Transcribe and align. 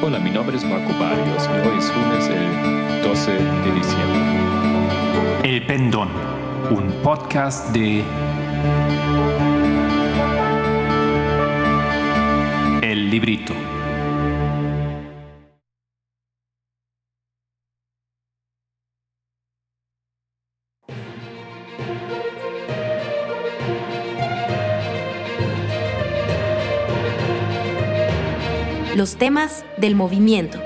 Hola, 0.00 0.20
mi 0.20 0.30
nombre 0.30 0.56
es 0.56 0.64
Marco 0.64 0.92
Barrios 0.96 1.42
y 1.44 1.68
hoy 1.68 1.76
es 1.76 1.92
lunes 1.92 2.28
el 2.28 3.02
12 3.02 3.32
de 3.32 3.72
diciembre. 3.72 4.20
El 5.42 5.66
Pendón, 5.66 6.08
un 6.70 6.88
podcast 7.02 7.70
de 7.72 8.04
El 12.80 13.10
Librito. 13.10 13.54
Los 28.94 29.16
temas 29.16 29.64
del 29.80 29.94
movimiento. 29.94 30.58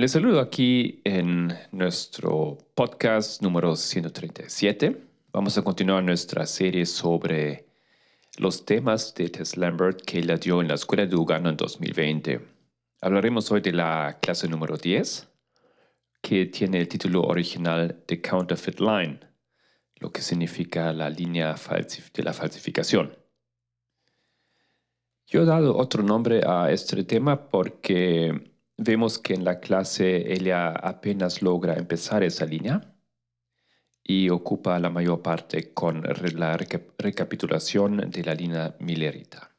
Les 0.00 0.12
saludo 0.12 0.40
aquí 0.40 1.02
en 1.04 1.52
nuestro 1.72 2.56
podcast 2.74 3.42
número 3.42 3.76
137. 3.76 4.96
Vamos 5.30 5.58
a 5.58 5.62
continuar 5.62 6.02
nuestra 6.02 6.46
serie 6.46 6.86
sobre 6.86 7.69
los 8.40 8.64
temas 8.64 9.14
de 9.14 9.28
Tess 9.28 9.58
Lambert 9.58 10.00
que 10.00 10.22
la 10.22 10.38
dio 10.38 10.62
en 10.62 10.68
la 10.68 10.74
Escuela 10.74 11.04
de 11.04 11.14
Uganda 11.14 11.50
en 11.50 11.58
2020. 11.58 12.40
Hablaremos 13.02 13.52
hoy 13.52 13.60
de 13.60 13.72
la 13.72 14.18
clase 14.22 14.48
número 14.48 14.78
10, 14.78 15.28
que 16.22 16.46
tiene 16.46 16.80
el 16.80 16.88
título 16.88 17.20
original 17.20 18.02
de 18.08 18.22
Counterfeit 18.22 18.80
Line, 18.80 19.20
lo 19.96 20.10
que 20.10 20.22
significa 20.22 20.90
la 20.94 21.10
línea 21.10 21.54
de 21.54 22.22
la 22.22 22.32
falsificación. 22.32 23.14
Yo 25.26 25.42
he 25.42 25.44
dado 25.44 25.76
otro 25.76 26.02
nombre 26.02 26.40
a 26.46 26.72
este 26.72 27.04
tema 27.04 27.50
porque 27.50 28.50
Vemos 28.82 29.18
que 29.18 29.34
en 29.34 29.44
la 29.44 29.60
clase 29.60 30.32
ella 30.32 30.70
apenas 30.70 31.42
logra 31.42 31.74
empezar 31.74 32.22
esa 32.22 32.46
línea 32.46 32.89
y 34.10 34.28
ocupa 34.30 34.78
la 34.78 34.90
mayor 34.90 35.22
parte 35.22 35.72
con 35.72 36.02
la 36.02 36.56
recapitulación 36.56 38.10
de 38.10 38.24
la 38.24 38.34
línea 38.34 38.74
millerita. 38.80 39.50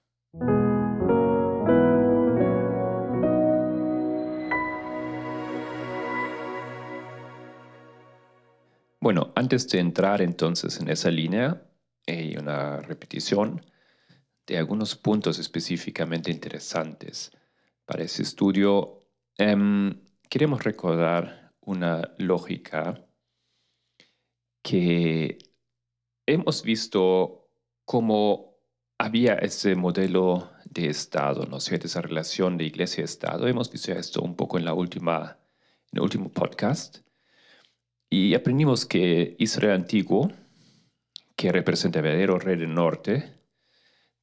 Bueno, 8.99 9.31
antes 9.35 9.67
de 9.69 9.79
entrar 9.79 10.22
entonces 10.22 10.79
en 10.79 10.89
esa 10.89 11.09
línea, 11.09 11.61
hay 12.07 12.35
una 12.38 12.77
repetición 12.77 13.66
de 14.45 14.57
algunos 14.57 14.95
puntos 14.95 15.39
específicamente 15.39 16.29
interesantes 16.29 17.31
para 17.85 18.03
ese 18.03 18.23
estudio 18.23 19.02
Em, 19.38 19.99
queremos 20.29 20.63
recordar 20.63 21.53
una 21.61 22.13
lógica 22.17 23.03
que 24.62 25.38
hemos 26.26 26.64
visto 26.64 27.48
cómo 27.86 28.58
había 28.98 29.36
ese 29.36 29.76
modelo 29.76 30.52
de 30.66 30.88
Estado, 30.88 31.45
¿no 31.45 31.58
es 31.58 31.64
cierto? 31.66 31.88
Esa 31.88 32.02
relación 32.02 32.58
de 32.58 32.66
iglesia-Estado. 32.66 33.48
Hemos 33.48 33.72
visto 33.72 33.92
esto 33.92 34.22
un 34.22 34.36
poco 34.36 34.58
en, 34.58 34.66
la 34.66 34.73
última, 34.73 35.38
en 35.92 35.98
el 35.98 36.02
último 36.02 36.30
podcast. 36.30 37.00
Y 38.09 38.34
aprendimos 38.35 38.85
que 38.85 39.35
Israel 39.40 39.74
antiguo, 39.74 40.31
que 41.35 41.52
representa 41.52 42.00
el 42.00 42.03
verdadero 42.03 42.40
rey 42.40 42.58
del 42.58 42.74
norte, 42.74 43.34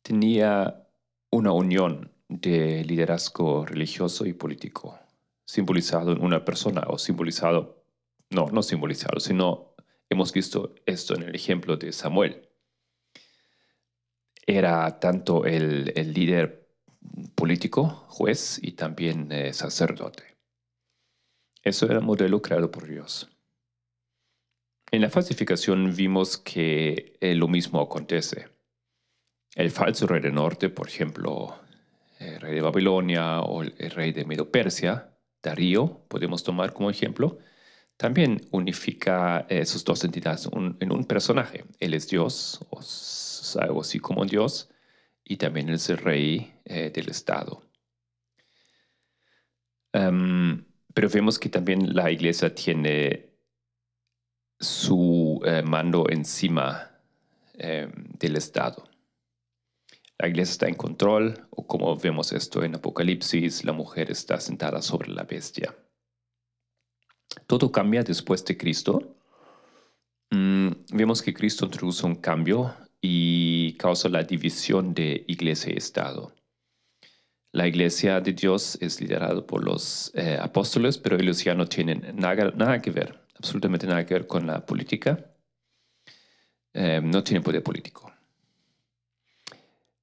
tenía 0.03 0.87
una 1.31 1.53
unión 1.53 2.13
de 2.29 2.85
liderazgo 2.85 3.67
religioso 3.67 4.27
y 4.27 4.33
político 4.33 4.99
simbolizado 5.45 6.13
en 6.13 6.23
una 6.23 6.45
persona 6.45 6.83
o 6.89 6.99
simbolizado, 6.99 7.83
no, 8.31 8.49
no 8.53 8.63
simbolizado, 8.63 9.19
sino 9.19 9.68
hemos 10.11 10.33
visto 10.33 10.75
esto 10.87 11.15
en 11.15 11.23
el 11.23 11.35
ejemplo 11.35 11.77
de 11.77 11.93
Samuel. 11.93 12.49
Era 14.47 14.99
tanto 14.99 15.45
el, 15.45 15.93
líder 16.15 16.69
político, 17.35 18.07
juez 18.09 18.59
y 18.63 18.73
también 18.73 19.31
eh, 19.31 19.53
sacerdote. 19.53 20.37
Eso 21.63 21.87
era 21.87 21.97
el 21.97 22.05
modelo 22.05 22.41
creado 22.41 22.71
por 22.71 22.87
Dios. 22.87 23.31
En 24.91 25.03
la 25.03 25.11
falsificación 25.11 25.95
vimos 25.95 26.39
que 26.39 27.19
eh, 27.21 27.35
lo 27.35 27.47
mismo 27.47 27.81
acontece. 27.81 28.49
El 29.55 29.71
falso 29.71 30.07
rey 30.07 30.21
del 30.23 30.35
norte, 30.35 30.71
por 30.71 30.89
ejemplo, 30.89 31.59
el 32.19 32.41
rey 32.41 32.55
de 32.55 32.63
Babilonia 32.63 33.41
o 33.41 33.63
el 33.63 33.91
rey 33.91 34.13
de 34.13 34.25
Medo 34.25 34.51
Persia, 34.51 35.15
Darío, 35.43 36.05
podemos 36.09 36.43
tomar 36.43 36.73
como 36.73 36.91
ejemplo, 36.91 37.39
también 37.99 38.47
unifica 38.53 39.45
esos 39.49 39.85
dos 39.85 40.05
entidades 40.05 40.49
en 40.53 40.93
un 40.93 41.05
personaje. 41.05 41.65
Él 41.81 41.95
es 41.95 42.09
Dios, 42.09 42.65
o 42.71 42.81
algo 43.61 43.81
así 43.81 43.99
como 43.99 44.25
Dios, 44.25 44.71
y 45.25 45.37
también 45.37 45.69
es 45.69 45.91
el 45.91 45.99
rey 45.99 46.55
eh, 46.65 46.93
del 46.95 47.09
Estado. 47.09 47.61
Em, 49.93 50.65
pero 50.95 51.09
vemos 51.09 51.41
que 51.41 51.49
también 51.49 51.93
la 51.93 52.11
iglesia 52.13 52.55
tiene 52.55 53.31
su 54.61 55.41
eh, 55.45 55.63
mando 55.63 56.07
encima 56.09 57.01
em, 57.55 57.91
del 58.17 58.37
Estado. 58.37 58.89
La 60.19 60.29
iglesia 60.29 60.53
está 60.53 60.69
en 60.69 60.77
control, 60.77 61.49
o 61.51 61.67
como 61.67 61.97
vemos 61.97 62.33
esto 62.33 62.63
en 62.63 62.77
Apocalipsis, 62.77 63.65
la 63.65 63.73
mujer 63.73 64.09
está 64.13 64.39
sentada 64.39 64.83
sobre 64.83 65.11
la 65.11 65.25
bestia. 65.25 65.75
Todo 67.47 67.71
cambia 67.71 68.03
después 68.03 68.45
de 68.45 68.57
Cristo. 68.57 69.15
Mm, 70.31 70.69
vemos 70.93 71.23
que 71.23 71.35
Cristo 71.35 71.65
introduce 71.65 72.05
un 72.07 72.17
cambio 72.17 72.75
y 73.01 73.75
causa 73.75 74.09
la 74.09 74.23
división 74.23 74.95
de 74.95 75.25
iglesia 75.29 75.73
y 75.73 75.77
Estado. 75.77 76.33
La 77.53 77.67
iglesia 77.67 78.21
de 78.21 78.33
Dios 78.33 78.77
es 78.81 79.01
liderada 79.01 79.47
por 79.47 79.65
los 79.65 80.11
eh, 80.15 80.39
apóstoles, 80.41 80.99
pero 80.99 81.17
ellos 81.17 81.43
ya 81.43 81.55
no 81.55 81.67
tienen 81.67 82.15
nada, 82.15 82.53
nada, 82.55 82.83
que 82.83 82.91
ver, 82.91 83.19
absolutamente 83.37 83.87
nada 83.87 84.05
que 84.05 84.15
ver 84.15 84.27
con 84.27 84.47
la 84.47 84.65
política. 84.67 85.19
Eh, 86.75 87.01
no 87.03 87.25
tienen 87.25 87.43
poder 87.43 87.63
político. 87.63 88.13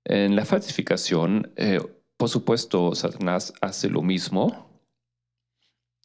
En 0.03 0.35
la 0.35 0.45
falsificación, 0.45 1.51
eh, 1.55 1.79
por 2.17 2.29
supuesto, 2.29 2.95
Satanás 2.95 3.53
hace 3.61 3.89
lo 3.89 4.01
mismo 4.01 4.64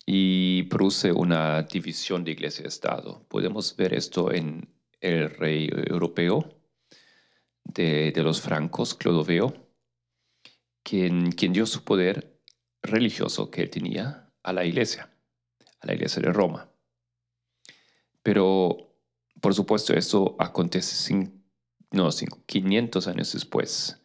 y 0.07 0.65
produce 0.65 1.13
una 1.13 1.63
división 1.63 2.25
de 2.25 2.33
iglesia 2.33 2.65
y 2.65 2.69
Estado. 2.69 3.25
Podemos 3.29 3.77
ver 3.77 3.95
esto 3.95 4.33
en 4.33 4.69
el 5.01 5.31
rey 5.31 5.69
europeo 5.73 6.61
de, 7.65 8.13
los 8.17 8.41
francos, 8.41 8.95
Clodoveo, 8.95 9.55
quien, 10.83 11.33
quien 11.33 11.53
dio 11.53 11.67
su 11.67 11.85
poder 11.85 12.41
religioso 12.83 13.51
que 13.51 13.63
él 13.63 13.71
tenía 13.71 14.33
a 14.43 14.53
la 14.53 14.65
iglesia, 14.65 15.15
a 15.81 15.87
la 15.87 15.95
iglesia 15.95 16.23
de 16.23 16.33
Roma. 16.33 16.71
Pero, 18.23 18.95
por 19.41 19.55
supuesto, 19.55 19.95
eso 19.95 20.37
acontece 20.39 20.95
sin 20.95 21.41
no, 21.91 22.09
500 22.47 23.09
años 23.09 23.33
después. 23.33 24.00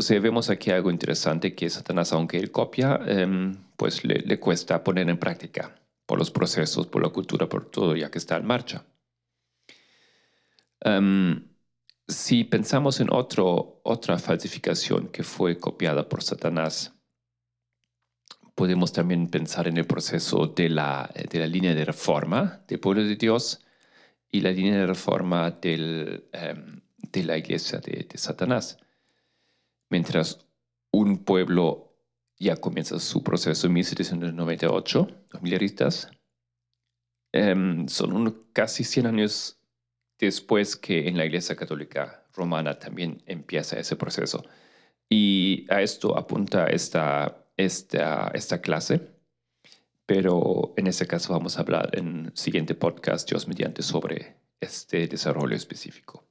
O 0.00 0.20
vemos 0.20 0.48
aquí 0.48 0.70
algo 0.70 0.90
interesante 0.90 1.54
que 1.54 1.68
Satanás, 1.68 2.14
aunque 2.14 2.38
él 2.38 2.50
copia, 2.50 2.98
em, 3.06 3.54
pues 3.76 4.02
le, 4.02 4.40
cuesta 4.40 4.82
poner 4.82 5.10
en 5.10 5.18
práctica 5.18 5.74
por 6.06 6.18
los 6.18 6.30
procesos, 6.30 6.86
por 6.86 7.02
la 7.02 7.10
cultura, 7.10 7.50
por 7.50 7.70
todo, 7.70 7.94
ya 7.94 8.10
que 8.10 8.16
está 8.16 8.38
en 8.38 8.46
marcha. 8.46 8.86
Em, 10.80 11.46
si 12.08 12.44
pensamos 12.44 12.98
en 13.00 13.08
otro, 13.12 13.82
otra 13.84 14.18
falsificación 14.18 15.08
que 15.08 15.22
fue 15.22 15.58
copiada 15.58 16.08
por 16.08 16.22
Satanás, 16.22 16.94
podemos 18.54 18.94
también 18.94 19.28
pensar 19.28 19.68
en 19.68 19.76
el 19.76 19.86
proceso 19.86 20.46
de 20.46 20.70
la, 20.70 21.10
de 21.30 21.38
la 21.38 21.46
línea 21.46 21.74
de 21.74 21.84
reforma 21.84 22.64
del 22.66 22.80
pueblo 22.80 23.04
de 23.04 23.16
Dios 23.16 23.60
y 24.32 24.40
la 24.40 24.50
línea 24.50 24.78
de 24.78 24.86
reforma 24.86 25.50
del, 25.50 26.24
em, 26.32 26.80
de 27.12 27.22
la 27.22 27.36
iglesia 27.36 27.80
de, 27.80 28.08
Satanás. 28.14 28.78
Mientras 29.90 30.46
un 30.92 31.24
pueblo 31.24 31.92
ya 32.38 32.56
comienza 32.56 32.98
su 32.98 33.22
proceso 33.22 33.66
en 33.66 33.74
1798, 33.74 35.08
los 35.30 35.42
mileristas, 35.42 36.10
em, 37.32 37.86
son 37.88 38.46
casi 38.52 38.84
100 38.84 39.06
años 39.06 39.60
después 40.18 40.76
que 40.76 41.08
en 41.08 41.16
la 41.16 41.26
Iglesia 41.26 41.56
Católica 41.56 42.24
Romana 42.32 42.78
también 42.78 43.22
empieza 43.26 43.78
ese 43.78 43.96
proceso. 43.96 44.44
Y 45.08 45.66
a 45.70 45.82
esto 45.82 46.16
apunta 46.16 46.66
esta, 46.66 47.44
esta, 47.56 48.30
esta 48.32 48.60
clase, 48.60 49.00
pero 50.06 50.72
en 50.76 50.86
este 50.86 51.06
caso 51.06 51.32
vamos 51.32 51.58
a 51.58 51.62
hablar 51.62 51.90
en 51.98 52.26
el 52.26 52.36
siguiente 52.36 52.74
podcast, 52.74 53.28
Dios 53.28 53.48
mediante, 53.48 53.82
sobre 53.82 54.36
este 54.60 55.08
desarrollo 55.08 55.56
específico. 55.56 56.29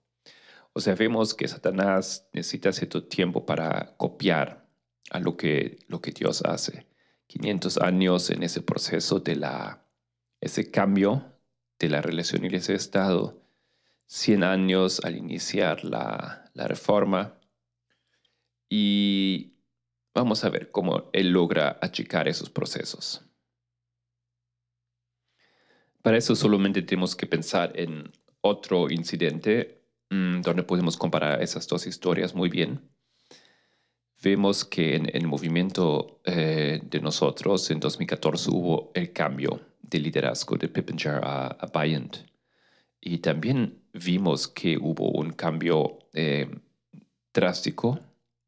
O 0.74 0.81
sea, 0.81 0.95
vemos 0.95 1.33
que 1.33 1.48
Satanás 1.48 2.27
necesita 2.33 2.71
cierto 2.71 3.04
tiempo 3.04 3.45
para 3.45 3.95
copiar 3.98 4.68
a 5.10 5.19
lo 5.19 5.36
que, 5.36 5.80
lo 5.88 6.01
que 6.01 6.12
Dios 6.12 6.44
hace. 6.44 6.88
500 7.27 7.77
años 7.77 8.30
en 8.30 8.44
ese 8.44 8.62
proceso 8.62 9.19
de 9.19 9.36
la, 9.36 9.86
ese 10.42 10.71
cambio 10.71 11.33
de 11.77 11.89
la 11.89 12.01
relación 12.01 12.45
iglesia-estado, 12.45 13.42
100 14.07 14.44
años 14.44 15.01
al 15.04 15.16
iniciar 15.16 15.83
la, 15.86 16.50
la 16.54 16.68
reforma 16.68 17.39
y 18.68 19.54
vamos 20.13 20.44
a 20.44 20.50
ver 20.50 20.71
cómo 20.71 21.10
él 21.13 21.30
logra 21.31 21.77
achicar 21.81 22.27
esos 22.27 22.50
procesos. 22.50 23.24
Para 26.01 26.18
eso 26.18 26.36
solamente 26.36 26.81
tenemos 26.81 27.16
que 27.16 27.27
pensar 27.27 27.77
en 27.77 28.12
otro 28.42 28.89
incidente 28.89 29.79
donde 30.09 30.63
podemos 30.63 30.97
comparar 30.97 31.41
esas 31.41 31.67
dos 31.67 31.85
historias 31.85 32.33
muy 32.33 32.50
bien. 32.50 32.81
Vemos 34.21 34.65
que 34.65 34.95
en 34.95 35.09
el 35.13 35.27
movimiento 35.27 36.19
eh, 36.25 36.81
de 36.83 37.00
nosotros 37.00 37.71
en 37.71 37.79
2014 37.79 38.50
hubo 38.51 38.91
el 38.94 39.13
cambio 39.13 39.61
de 39.81 40.00
liderazgo 40.00 40.57
de 40.57 40.67
Pippinger 40.67 41.21
a, 41.23 41.47
a 41.47 41.65
Bayant. 41.67 42.17
Y 43.00 43.19
también 43.19 43.81
vimos 43.94 44.47
que 44.47 44.77
hubo 44.77 45.09
un 45.11 45.31
cambio 45.31 46.00
eh, 46.13 46.50
drástico, 47.33 48.00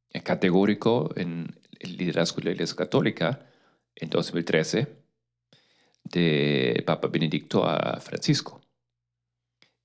eh, 0.09 0.21
categórico 0.21 1.09
en 1.15 1.55
el 1.79 1.95
liderazgo 1.95 2.37
de 2.37 2.45
la 2.45 2.51
Iglesia 2.51 2.75
Católica 2.75 3.45
en 3.95 4.09
2013 4.09 4.87
de 6.03 6.83
Papa 6.85 7.07
Benedicto 7.07 7.63
a 7.63 7.99
Francisco. 8.01 8.60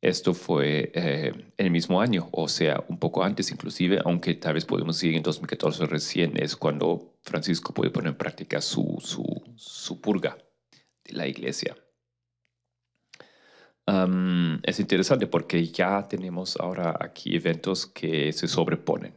Esto 0.02 0.34
fue 0.34 0.92
eh, 0.94 1.32
el 1.56 1.70
mismo 1.70 2.00
año, 2.00 2.28
o 2.32 2.48
sea, 2.48 2.84
un 2.88 2.98
poco 2.98 3.24
antes 3.24 3.50
inclusive, 3.50 4.00
aunque 4.04 4.34
tal 4.34 4.54
vez 4.54 4.64
podemos 4.66 4.96
decir 4.96 5.14
en 5.14 5.22
2014 5.22 5.86
recién 5.86 6.32
es 6.36 6.54
cuando 6.54 7.14
Francisco 7.22 7.72
puede 7.72 7.90
poner 7.90 8.10
en 8.10 8.18
práctica 8.18 8.60
su, 8.60 8.98
su, 9.56 10.00
purga 10.00 10.36
de 11.04 11.12
la 11.14 11.26
iglesia. 11.26 11.76
es 14.62 14.80
interesante 14.80 15.26
porque 15.26 15.64
ya 15.66 16.06
tenemos 16.08 16.56
ahora 16.58 16.96
aquí 17.00 17.34
eventos 17.34 17.86
que 17.86 18.32
se 18.32 18.48
sobreponen. 18.48 19.14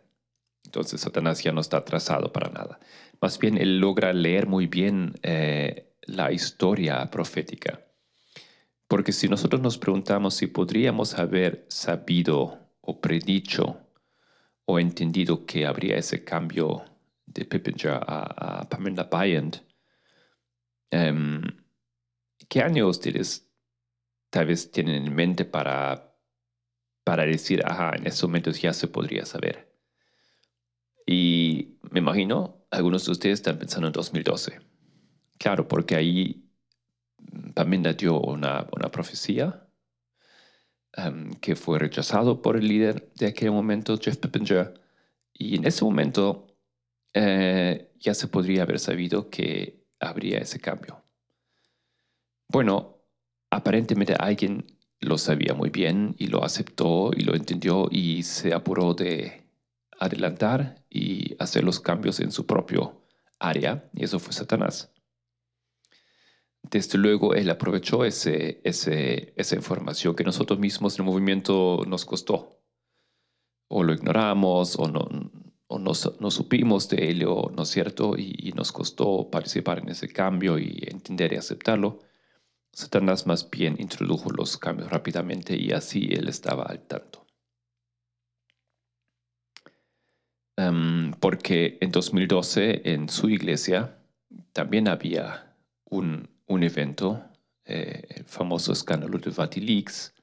Entonces 0.64 1.02
Satanás 1.02 1.44
ya 1.44 1.52
no 1.52 1.62
está 1.62 1.78
atrasado 1.78 2.32
para 2.32 2.50
nada. 2.50 2.80
Más 3.22 3.38
bien 3.40 3.58
él 3.58 3.80
logra 3.80 4.14
leer 4.14 4.48
muy 4.48 4.68
bien 4.68 5.14
eh, 5.24 5.92
la 6.04 6.32
historia 6.32 7.06
profética 7.12 7.82
porque 8.90 9.12
si 9.12 9.30
nosotros 9.30 9.62
nos 9.62 9.78
preguntamos 9.78 10.34
si 10.34 10.48
podríamos 10.48 11.14
haber 11.14 11.64
sabido 11.70 12.58
o 12.82 13.00
predicho 13.00 13.80
o 14.66 14.80
entendido 14.80 15.46
que 15.46 15.68
habría 15.68 15.96
ese 15.96 16.24
cambio 16.24 16.84
de 17.28 17.46
Pippinger 17.46 18.00
a, 18.02 18.68
Pamela 18.68 19.04
Bayant, 19.04 19.58
em, 20.90 21.40
¿qué 22.50 22.62
años 22.64 22.98
ustedes 22.98 23.48
tal 24.32 24.48
vez 24.48 24.72
tienen 24.72 25.06
en 25.06 25.16
mente 25.16 25.46
para, 25.46 26.16
para 27.04 27.28
decir, 27.28 27.62
ajá, 27.64 27.92
en 27.96 28.08
estos 28.08 28.28
momentos 28.28 28.60
ya 28.60 28.74
se 28.74 28.88
podría 28.88 29.24
saber? 29.24 29.72
Y 31.06 31.78
me 31.92 32.00
imagino, 32.00 32.66
algunos 32.72 33.06
de 33.06 33.12
ustedes 33.12 33.40
están 33.40 33.60
pensando 33.60 33.86
en 33.86 33.94
2012. 33.94 34.60
Claro, 35.38 35.68
porque 35.68 35.96
ahí 35.96 36.49
también 37.54 37.84
dio 37.98 38.20
una, 38.20 38.68
una 38.72 38.90
profecía 38.90 39.68
em, 40.94 41.32
que 41.42 41.56
fue 41.56 41.80
rechazado 41.80 42.42
por 42.42 42.58
el 42.58 42.68
líder 42.68 43.12
de 43.16 43.28
aquel 43.28 43.52
momento, 43.52 43.98
Jeff 43.98 44.18
Pippinger, 44.18 44.80
y 45.34 45.56
en 45.56 45.66
ese 45.66 45.86
momento 45.86 46.48
eh, 47.14 47.92
ya 48.00 48.14
se 48.14 48.28
podría 48.28 48.64
haber 48.64 48.80
sabido 48.80 49.30
que 49.30 49.86
habría 50.00 50.40
ese 50.40 50.60
cambio. 50.60 51.04
Bueno, 52.48 52.98
aparentemente 53.50 54.14
alguien 54.14 54.66
lo 55.00 55.18
sabía 55.18 55.54
muy 55.54 55.70
bien 55.70 56.16
y 56.18 56.28
lo 56.28 56.44
aceptó 56.44 57.12
y 57.16 57.22
lo 57.22 57.36
entendió 57.36 57.88
y 57.92 58.24
se 58.24 58.54
apuró 58.54 58.94
de 58.94 59.46
adelantar 60.00 60.84
y 60.90 61.36
hacer 61.40 61.64
los 61.64 61.80
cambios 61.80 62.20
en 62.20 62.32
su 62.32 62.46
propio 62.46 63.02
área, 63.40 63.90
y 63.94 64.04
eso 64.04 64.20
fue 64.20 64.34
Satanás. 64.34 64.92
Desde 66.62 66.98
luego, 66.98 67.34
él 67.34 67.50
aprovechó 67.50 68.06
ese, 68.06 68.62
esa 68.64 69.56
información 69.56 70.16
que 70.16 70.24
nosotros 70.24 70.60
mismos 70.60 70.96
en 70.96 71.06
el 71.06 71.12
movimiento 71.12 71.84
nos 71.88 72.06
costó. 72.06 72.62
O 73.70 73.84
lo 73.84 73.94
ignoramos, 73.94 74.78
o 74.78 74.88
no, 74.88 75.08
no 76.20 76.32
supimos 76.32 76.90
de 76.90 77.10
ello, 77.10 77.52
¿no 77.56 77.64
es 77.64 77.70
cierto? 77.70 78.18
Y, 78.18 78.52
nos 78.56 78.72
costó 78.72 79.30
participar 79.30 79.80
en 79.80 79.90
ese 79.90 80.10
cambio 80.10 80.58
y 80.58 80.84
entender 80.88 81.34
y 81.34 81.38
aceptarlo. 81.38 82.00
Satanás 82.72 83.26
más 83.26 83.50
bien 83.50 83.76
introdujo 83.80 84.30
los 84.32 84.58
cambios 84.58 84.90
rápidamente 84.90 85.56
y 85.56 85.72
así 85.72 86.10
él 86.12 86.28
estaba 86.28 86.64
al 86.64 86.82
tanto. 86.88 87.26
Em, 90.58 91.12
porque 91.20 91.78
en 91.80 91.92
2012 91.92 92.82
en 92.92 93.08
su 93.08 93.30
iglesia 93.30 93.98
también 94.52 94.88
había 94.88 95.56
un 95.86 96.28
un 96.50 96.64
evento, 96.64 97.24
eh, 97.64 98.06
el 98.10 98.26
famoso 98.26 98.74
escándalo 98.74 99.18
de 99.20 99.30
Vatileaks, 99.30 100.14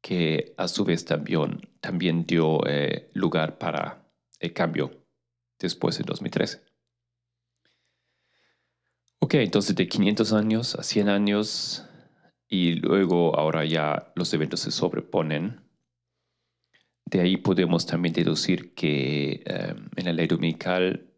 que 0.00 0.54
a 0.56 0.68
su 0.68 0.84
vez 0.84 1.04
también, 1.04 1.60
también 1.80 2.24
dio 2.24 2.64
eh, 2.66 3.10
lugar 3.14 3.58
para 3.58 4.06
el 4.38 4.52
cambio 4.52 5.04
después 5.58 5.98
en 5.98 6.06
2013. 6.06 6.62
Ok, 9.18 9.34
entonces 9.34 9.74
de 9.74 9.88
500 9.88 10.32
años 10.34 10.74
a 10.76 10.82
100 10.82 11.08
años 11.08 11.88
y 12.48 12.74
luego 12.74 13.36
ahora 13.36 13.64
ya 13.64 14.12
los 14.14 14.32
eventos 14.34 14.60
se 14.60 14.70
sobreponen. 14.70 15.62
De 17.06 17.20
ahí 17.20 17.38
podemos 17.38 17.86
también 17.86 18.12
deducir 18.12 18.74
que 18.74 19.42
eh, 19.46 19.74
en 19.96 20.04
la 20.04 20.12
ley 20.12 20.26
dominical 20.26 21.15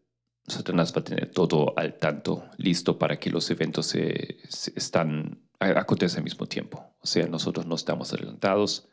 Satanás 0.49 0.93
va 0.95 1.01
a 1.01 1.03
tener 1.03 1.31
todo 1.31 1.73
al 1.77 1.97
tanto, 1.97 2.49
listo 2.57 2.97
para 2.97 3.17
que 3.17 3.29
los 3.29 3.49
eventos 3.49 3.87
se, 3.87 4.37
están, 4.75 5.39
acontecen 5.59 6.19
al 6.19 6.23
mismo 6.23 6.45
tiempo. 6.45 6.95
O 6.99 7.07
sea, 7.07 7.27
nosotros 7.27 7.65
no 7.65 7.75
estamos 7.75 8.13
adelantados. 8.13 8.87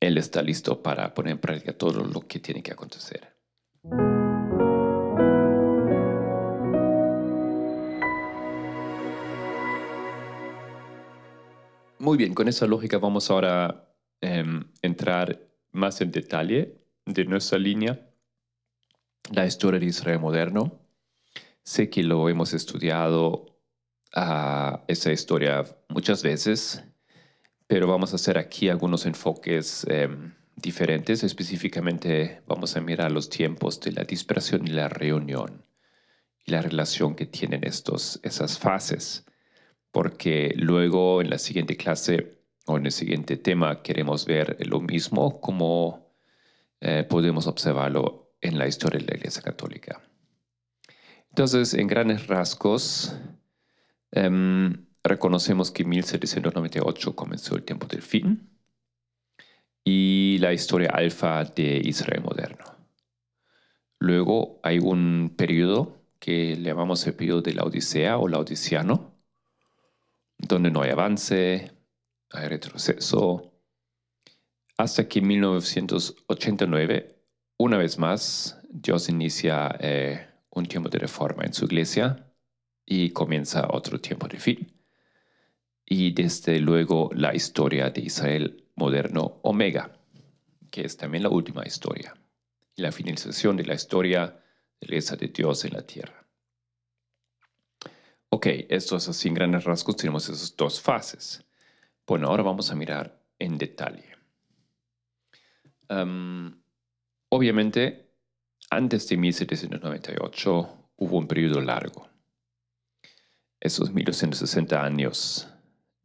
él 0.00 0.18
está 0.18 0.42
listo 0.42 0.82
para 0.82 1.14
poner 1.14 1.32
en 1.32 1.38
práctica 1.38 1.76
todo 1.76 2.04
lo 2.04 2.20
que 2.20 2.40
tiene 2.40 2.62
que 2.62 2.72
acontecer. 2.72 3.36
Muy 11.98 12.16
bien, 12.16 12.34
con 12.34 12.48
esa 12.48 12.66
lógica 12.66 12.98
vamos 12.98 13.30
ahora 13.30 13.66
a 13.66 13.84
em, 14.20 14.64
entrar 14.82 15.40
más 15.70 16.00
en 16.00 16.10
detalle 16.10 16.82
de 17.06 17.24
nuestra 17.24 17.58
línea 17.58 18.11
la 19.30 19.46
historia 19.46 19.80
de 19.80 19.86
Israel 19.86 20.18
moderno. 20.18 20.80
Sé 21.62 21.88
que 21.90 22.02
lo 22.02 22.28
hemos 22.28 22.54
estudiado 22.54 23.46
a 24.14 24.84
esa 24.88 25.12
historia 25.12 25.64
muchas 25.88 26.22
veces, 26.22 26.84
pero 27.66 27.86
vamos 27.86 28.12
a 28.12 28.16
hacer 28.16 28.36
aquí 28.36 28.68
algunos 28.68 29.06
enfoques 29.06 29.86
em, 29.88 30.34
diferentes. 30.56 31.22
Específicamente 31.22 32.42
vamos 32.46 32.76
a 32.76 32.80
mirar 32.80 33.12
los 33.12 33.30
tiempos 33.30 33.80
de 33.80 33.92
la 33.92 34.04
dispersión 34.04 34.66
y 34.66 34.70
la 34.70 34.88
reunión 34.88 35.64
y 36.44 36.50
la 36.50 36.60
relación 36.60 37.14
que 37.14 37.26
tienen 37.26 37.64
estos, 37.64 38.18
esas 38.22 38.58
fases, 38.58 39.24
porque 39.92 40.52
luego 40.56 41.22
en 41.22 41.30
la 41.30 41.38
siguiente 41.38 41.76
clase 41.76 42.38
o 42.66 42.76
en 42.76 42.86
el 42.86 42.92
siguiente 42.92 43.36
tema 43.36 43.82
queremos 43.82 44.26
ver 44.26 44.56
lo 44.66 44.80
mismo, 44.80 45.40
como 45.40 46.12
eh, 46.80 47.06
podemos 47.08 47.46
observarlo 47.46 48.21
en 48.42 48.58
la 48.58 48.66
historia 48.66 48.98
de 48.98 49.06
la 49.06 49.16
Iglesia 49.16 49.40
Católica. 49.40 50.02
Entonces, 51.30 51.72
en 51.72 51.86
grandes 51.86 52.26
rasgos, 52.26 53.16
em, 54.10 54.84
reconocemos 55.02 55.70
que 55.70 55.82
en 55.84 55.88
1798 55.88 57.16
comenzó 57.16 57.56
el 57.56 57.62
tiempo 57.62 57.86
del 57.86 58.02
fin 58.02 58.50
y 59.84 60.36
la 60.40 60.52
historia 60.52 60.90
alfa 60.90 61.44
de 61.44 61.80
Israel 61.84 62.22
moderno. 62.22 62.64
Luego 63.98 64.60
hay 64.62 64.78
un 64.78 65.32
periodo 65.36 66.02
que 66.18 66.56
llamamos 66.56 67.06
el 67.06 67.14
periodo 67.14 67.42
de 67.42 67.54
la 67.54 67.64
Odisea 67.64 68.18
o 68.18 68.28
la 68.28 68.38
Odisiano, 68.38 69.16
donde 70.38 70.70
no 70.70 70.82
hay 70.82 70.90
avance, 70.90 71.72
hay 72.30 72.48
retroceso, 72.48 73.52
hasta 74.76 75.08
que 75.08 75.20
en 75.20 75.28
1989 75.28 77.11
una 77.62 77.78
vez 77.78 77.96
más, 77.96 78.58
Dios 78.68 79.08
inicia 79.08 79.76
eh, 79.78 80.26
un 80.50 80.66
tiempo 80.66 80.88
de 80.88 80.98
reforma 80.98 81.44
en 81.44 81.54
su 81.54 81.64
iglesia 81.66 82.26
y 82.84 83.10
comienza 83.10 83.68
otro 83.70 84.00
tiempo 84.00 84.26
de 84.26 84.40
fin. 84.40 84.72
Y 85.86 86.10
desde 86.12 86.58
luego 86.58 87.10
la 87.14 87.32
historia 87.34 87.90
de 87.90 88.00
Israel 88.00 88.64
moderno 88.74 89.38
Omega, 89.42 89.92
que 90.72 90.82
es 90.82 90.96
también 90.96 91.22
la 91.22 91.28
última 91.28 91.64
historia, 91.64 92.14
y 92.74 92.82
la 92.82 92.90
finalización 92.90 93.56
de 93.56 93.64
la 93.64 93.74
historia 93.74 94.40
de 94.80 95.00
la 95.00 95.16
de 95.16 95.28
Dios 95.28 95.64
en 95.64 95.74
la 95.74 95.86
tierra. 95.86 96.26
Ok, 98.30 98.46
esto 98.70 98.96
es 98.96 99.08
así 99.08 99.28
en 99.28 99.34
grandes 99.34 99.62
rasgos, 99.62 99.96
tenemos 99.96 100.28
esas 100.28 100.56
dos 100.56 100.80
fases. 100.80 101.44
Bueno, 102.06 102.26
ahora 102.26 102.42
vamos 102.42 102.72
a 102.72 102.74
mirar 102.74 103.22
en 103.38 103.56
detalle. 103.56 104.16
Obviamente, 107.32 108.10
antes 108.68 109.08
de 109.08 109.16
1798 109.16 110.90
hubo 110.96 111.18
un 111.18 111.26
periodo 111.26 111.62
largo. 111.62 112.06
Esos 113.58 113.90
1260 113.90 114.84
años 114.84 115.48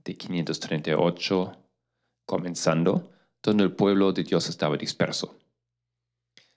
de 0.06 0.16
538 0.16 1.52
comenzando, 2.26 3.12
donde 3.44 3.66
el 3.66 3.74
pueblo 3.74 4.14
de 4.14 4.24
Dios 4.24 4.48
estaba 4.48 4.78
disperso. 4.78 5.38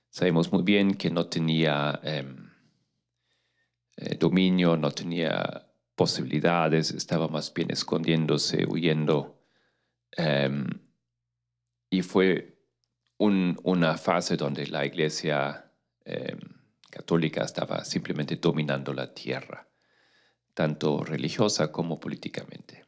Sabemos 0.08 0.52
muy 0.52 0.62
bien 0.62 0.94
que 0.94 1.10
no 1.10 1.26
tenía 1.26 1.98
em, 2.04 2.50
eh, 3.96 4.16
dominio, 4.18 4.76
no 4.76 4.92
tenía 4.92 5.66
posibilidades, 5.96 6.92
estaba 6.92 7.26
más 7.26 7.52
bien 7.52 7.72
escondiéndose, 7.72 8.66
huyendo. 8.68 9.42
Em, 10.12 10.66
y 11.90 12.02
fue 12.02 12.59
una 13.20 13.98
fase 13.98 14.36
donde 14.36 14.66
la 14.66 14.86
iglesia 14.86 15.70
em, 16.04 16.38
católica 16.90 17.44
estaba 17.44 17.84
simplemente 17.84 18.36
dominando 18.36 18.94
la 18.94 19.12
tierra, 19.12 19.68
tanto 20.54 21.04
religiosa 21.04 21.70
como 21.70 22.00
políticamente. 22.00 22.84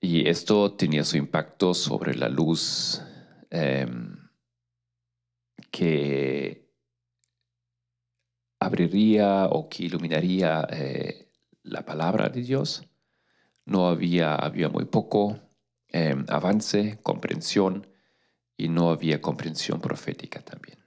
Y 0.00 0.28
esto 0.28 0.74
tenía 0.74 1.02
su 1.02 1.16
impacto 1.16 1.72
sobre 1.72 2.14
la 2.14 2.28
luz 2.28 3.02
em, 3.50 4.28
que 5.70 6.70
abriría 8.60 9.46
o 9.46 9.68
que 9.68 9.84
iluminaría 9.84 10.66
eh, 10.70 11.32
la 11.62 11.84
palabra 11.84 12.28
de 12.28 12.42
Dios. 12.42 12.84
No 13.64 13.88
había, 13.88 14.34
había 14.34 14.68
muy 14.68 14.84
poco 14.84 15.45
em, 15.96 16.24
avance, 16.28 16.98
comprensión 17.02 17.86
y 18.56 18.68
no 18.68 18.90
había 18.90 19.20
comprensión 19.20 19.80
profética 19.80 20.40
también. 20.42 20.78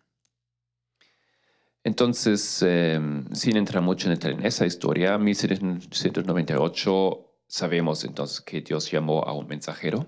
Entonces, 1.83 2.61
em, 2.61 3.25
sin 3.33 3.57
entrar 3.57 3.81
mucho 3.81 4.11
en, 4.11 4.45
esa 4.45 4.65
historia, 4.65 5.17
1798 5.17 7.25
sabemos 7.47 8.03
entonces 8.03 8.41
que 8.41 8.61
Dios 8.61 8.91
llamó 8.91 9.23
a 9.23 9.33
un 9.33 9.47
mensajero 9.47 10.05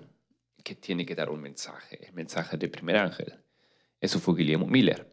que 0.62 0.76
tiene 0.76 1.04
que 1.04 1.16
dar 1.16 1.30
un 1.30 1.40
mensaje, 1.40 2.06
el 2.06 2.12
mensaje 2.12 2.56
del 2.56 2.70
primer 2.70 2.98
ángel. 2.98 3.42
Eso 4.00 4.20
fue 4.20 4.36
Guillermo 4.36 4.66
Miller. 4.66 5.12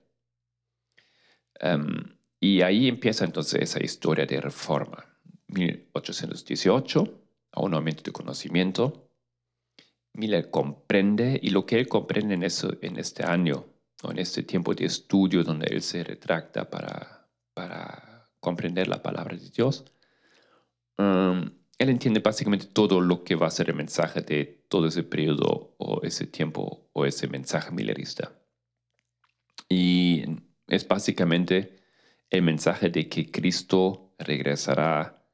Em, 1.60 2.15
y 2.39 2.62
ahí 2.62 2.88
empieza 2.88 3.25
entonces 3.25 3.62
esa 3.62 3.84
historia 3.84 4.27
de 4.27 4.39
reforma. 4.39 5.03
1818, 5.48 7.24
a 7.53 7.62
un 7.62 7.74
aumento 7.74 8.03
de 8.03 8.12
conocimiento. 8.12 9.09
Miller 10.20 10.50
comprende, 10.52 11.40
y 11.42 11.50
lo 11.50 11.66
que 11.66 11.80
él 11.80 11.88
comprende 11.88 12.36
en, 12.36 12.44
eso, 12.44 12.78
en 12.82 12.98
este 12.98 13.24
año, 13.24 13.66
o 14.04 14.12
en 14.12 14.20
este 14.20 14.44
tiempo 14.44 14.74
de 14.74 14.86
estudio 14.86 15.44
donde 15.44 15.68
él 15.68 15.82
se 15.82 16.04
retracta 16.04 16.70
para, 16.70 17.30
para 17.54 18.30
comprender 18.40 18.88
la 18.88 19.02
palabra 19.02 19.36
de 19.36 19.50
Dios, 19.50 19.86
um, 20.98 21.50
él 21.78 21.90
entiende 21.90 22.20
básicamente 22.20 22.66
todo 22.68 23.00
lo 23.00 23.24
que 23.24 23.36
va 23.36 23.48
a 23.48 23.52
ser 23.52 23.70
el 23.70 23.76
mensaje 23.76 24.22
de 24.22 24.66
todo 24.68 24.88
ese 24.88 25.04
periodo 25.04 25.76
o 25.78 26.02
ese 26.04 26.28
tiempo 26.28 26.90
o 26.92 27.06
ese 27.06 27.28
mensaje 27.28 27.72
millerista. 27.72 28.34
Y 29.70 30.26
es 30.68 30.88
básicamente 30.88 31.78
el 32.30 32.42
mensaje 32.42 32.90
de 32.90 33.08
que 33.08 33.32
Cristo 33.32 34.14
regresará 34.18 35.26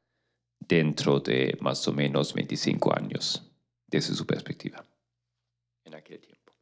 dentro 0.60 1.20
de 1.20 1.58
más 1.62 1.88
o 1.88 1.94
menos 1.94 2.34
25 2.34 2.96
años, 2.96 3.52
desde 3.88 4.14
su 4.14 4.26
perspectiva, 4.26 4.84
en 5.84 5.96
aquel 5.96 6.20
tiempo. 6.20 6.54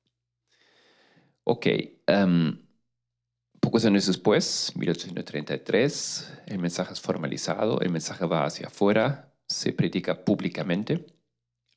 Ok, 1.46 1.68
um, 2.08 2.58
pocos 3.60 3.86
años 3.86 4.06
después, 4.08 4.72
1833, 4.75 6.44
el 6.48 6.60
mensaje 6.60 6.94
es 6.94 7.01
formalizado, 7.01 7.82
el 7.82 7.89
mensaje 7.89 8.25
va 8.25 8.46
hacia 8.46 8.68
afuera, 8.68 9.34
se 9.48 9.74
predica 9.74 10.24
públicamente. 10.24 11.06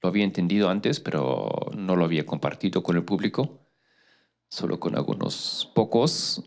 Lo 0.03 0.09
había 0.09 0.25
entendido 0.25 0.69
antes, 0.69 1.00
pero 1.00 1.71
no 1.75 1.97
lo 1.97 2.05
había 2.05 2.26
compartido 2.26 2.83
con 2.83 2.97
el 2.97 3.05
público, 3.05 3.61
solo 4.49 4.79
con 4.79 4.95
algunos 4.95 5.71
pocos 5.75 6.45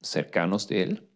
cercanos 0.00 0.68
de 0.68 0.82
él. 0.82 1.08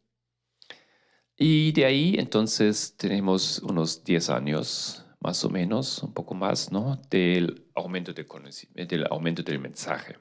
Y 1.37 1.73
de 1.73 1.85
ahí 1.85 2.15
entonces 2.19 2.97
tenemos 2.97 3.59
unos 3.61 4.05
10 4.05 4.31
años 4.31 5.02
más 5.23 5.45
o 5.45 5.51
menos, 5.51 6.03
un 6.03 6.13
poco 6.13 6.35
más, 6.35 6.73
¿no? 6.73 7.01
Del 7.09 7.71
aumento, 7.75 8.13
de 8.13 8.27
del, 8.75 9.07
aumento 9.09 9.43
del 9.43 9.61
mensaje 9.61 10.19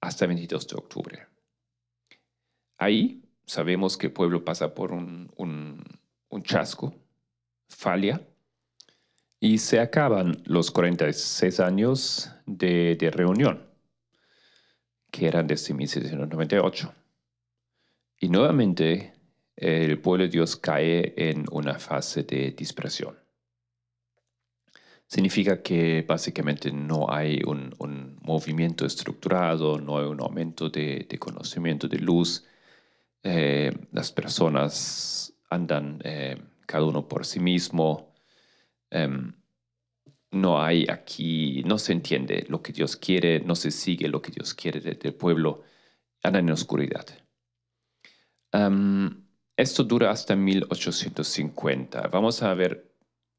hasta 0.00 0.26
el 0.26 0.28
22 0.28 0.68
de 0.68 0.76
octubre. 0.76 1.26
Ahí 2.76 3.24
sabemos 3.46 3.96
que 3.96 4.08
el 4.08 4.12
pueblo 4.12 4.44
pasa 4.44 4.74
por 4.74 4.92
un, 4.92 5.32
un, 5.36 6.42
chasco, 6.42 6.94
falla, 7.68 8.20
y 9.40 9.58
se 9.58 9.80
acaban 9.80 10.42
los 10.44 10.70
46 10.70 11.60
años 11.60 12.30
de, 12.44 12.96
de 12.96 13.10
reunión, 13.10 13.66
que 15.10 15.26
eran 15.26 15.46
desde 15.46 15.72
1798. 15.72 16.92
Y 18.20 18.28
nuevamente 18.28 19.14
el 19.56 19.98
pueblo 20.00 20.24
de 20.24 20.30
Dios 20.30 20.56
cae 20.56 21.14
en 21.16 21.46
una 21.50 21.78
fase 21.78 22.24
de 22.24 22.50
dispersión. 22.50 23.23
Significa 25.06 25.62
que 25.62 26.02
básicamente 26.02 26.72
no 26.72 27.10
hay 27.10 27.40
un, 27.46 28.18
movimiento 28.22 28.86
estructurado, 28.86 29.78
no 29.78 29.98
hay 29.98 30.06
un 30.06 30.20
aumento 30.20 30.70
de, 30.70 31.06
conocimiento, 31.18 31.88
de 31.88 31.98
luz. 31.98 32.44
Eh, 33.22 33.72
las 33.92 34.12
personas 34.12 35.34
andan 35.50 36.00
eh, 36.04 36.36
cada 36.66 36.84
uno 36.84 37.06
por 37.06 37.26
sí 37.26 37.40
mismo. 37.40 38.14
Em, 38.90 39.34
no 40.32 40.62
hay 40.62 40.86
aquí, 40.88 41.62
no 41.64 41.78
se 41.78 41.92
entiende 41.92 42.46
lo 42.48 42.62
que 42.62 42.72
Dios 42.72 42.96
quiere, 42.96 43.40
no 43.40 43.54
se 43.54 43.70
sigue 43.70 44.08
lo 44.08 44.20
que 44.22 44.32
Dios 44.32 44.54
quiere 44.54 44.80
del 44.80 45.14
pueblo, 45.14 45.62
andan 46.22 46.46
en 46.46 46.52
oscuridad 46.52 47.06
esto 49.56 49.84
dura 49.84 50.10
hasta 50.10 50.36
1850. 50.36 52.08
Vamos 52.08 52.42
a 52.42 52.54
ver 52.54 52.93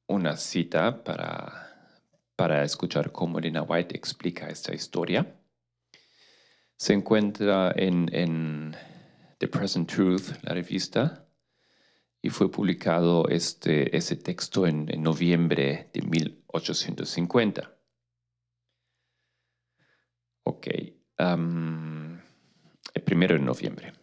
una 0.08 0.38
cita 0.38 1.04
para, 1.04 2.00
para 2.36 2.64
escuchar 2.64 3.12
cómo 3.12 3.40
Elena 3.40 3.64
White 3.64 3.96
explica 3.96 4.48
esta 4.50 4.74
historia. 4.74 5.40
Se 6.78 6.94
encuentra 6.94 7.74
en, 7.76 8.10
en 8.14 8.76
The 9.38 9.48
Present 9.48 9.92
Truth, 9.92 10.44
la 10.44 10.54
revista, 10.54 11.26
y 12.26 12.30
fue 12.30 12.50
publicado 12.50 13.28
este, 13.30 13.96
ese 13.96 14.16
texto 14.16 14.66
en, 14.66 14.88
noviembre 15.02 15.92
de 15.94 16.02
1850. 16.02 17.72
Ok, 20.44 20.68
el 21.18 23.02
primero 23.04 23.36
de 23.36 23.42
noviembre. 23.42 23.94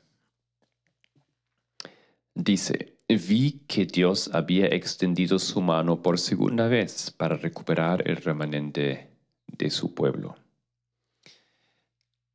Dice, 2.33 2.99
vi 3.17 3.65
que 3.67 3.87
Dios 3.87 4.31
había 4.33 4.67
extendido 4.67 5.39
su 5.39 5.61
mano 5.61 6.03
por 6.03 6.19
segunda 6.19 6.69
vez 6.69 7.11
para 7.11 7.37
recuperar 7.37 8.09
el 8.09 8.17
remanente 8.17 9.11
de 9.47 9.71
su 9.71 9.95
pueblo. 9.95 10.37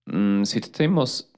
Mm, 0.06 0.44
si 0.46 0.62
tratamos, 0.62 1.30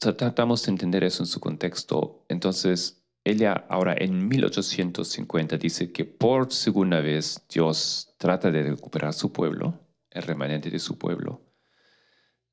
de 0.65 0.72
entender 0.72 1.03
eso 1.03 1.24
en 1.24 1.27
su 1.27 1.39
contexto, 1.39 2.24
entonces 2.29 3.03
ella 3.24 3.65
ahora 3.67 3.96
en 3.98 4.27
1850 4.27 5.58
dice 5.58 5.91
que 5.91 6.05
por 6.05 6.53
segunda 6.53 7.01
vez 7.01 7.46
Dios 7.50 8.13
trata 8.17 8.51
de 8.51 8.63
recuperar 8.63 9.13
su 9.13 9.34
pueblo, 9.34 9.79
el 10.12 10.22
remanente 10.24 10.69
de 10.69 10.79
su 10.79 10.98
pueblo. 10.98 11.41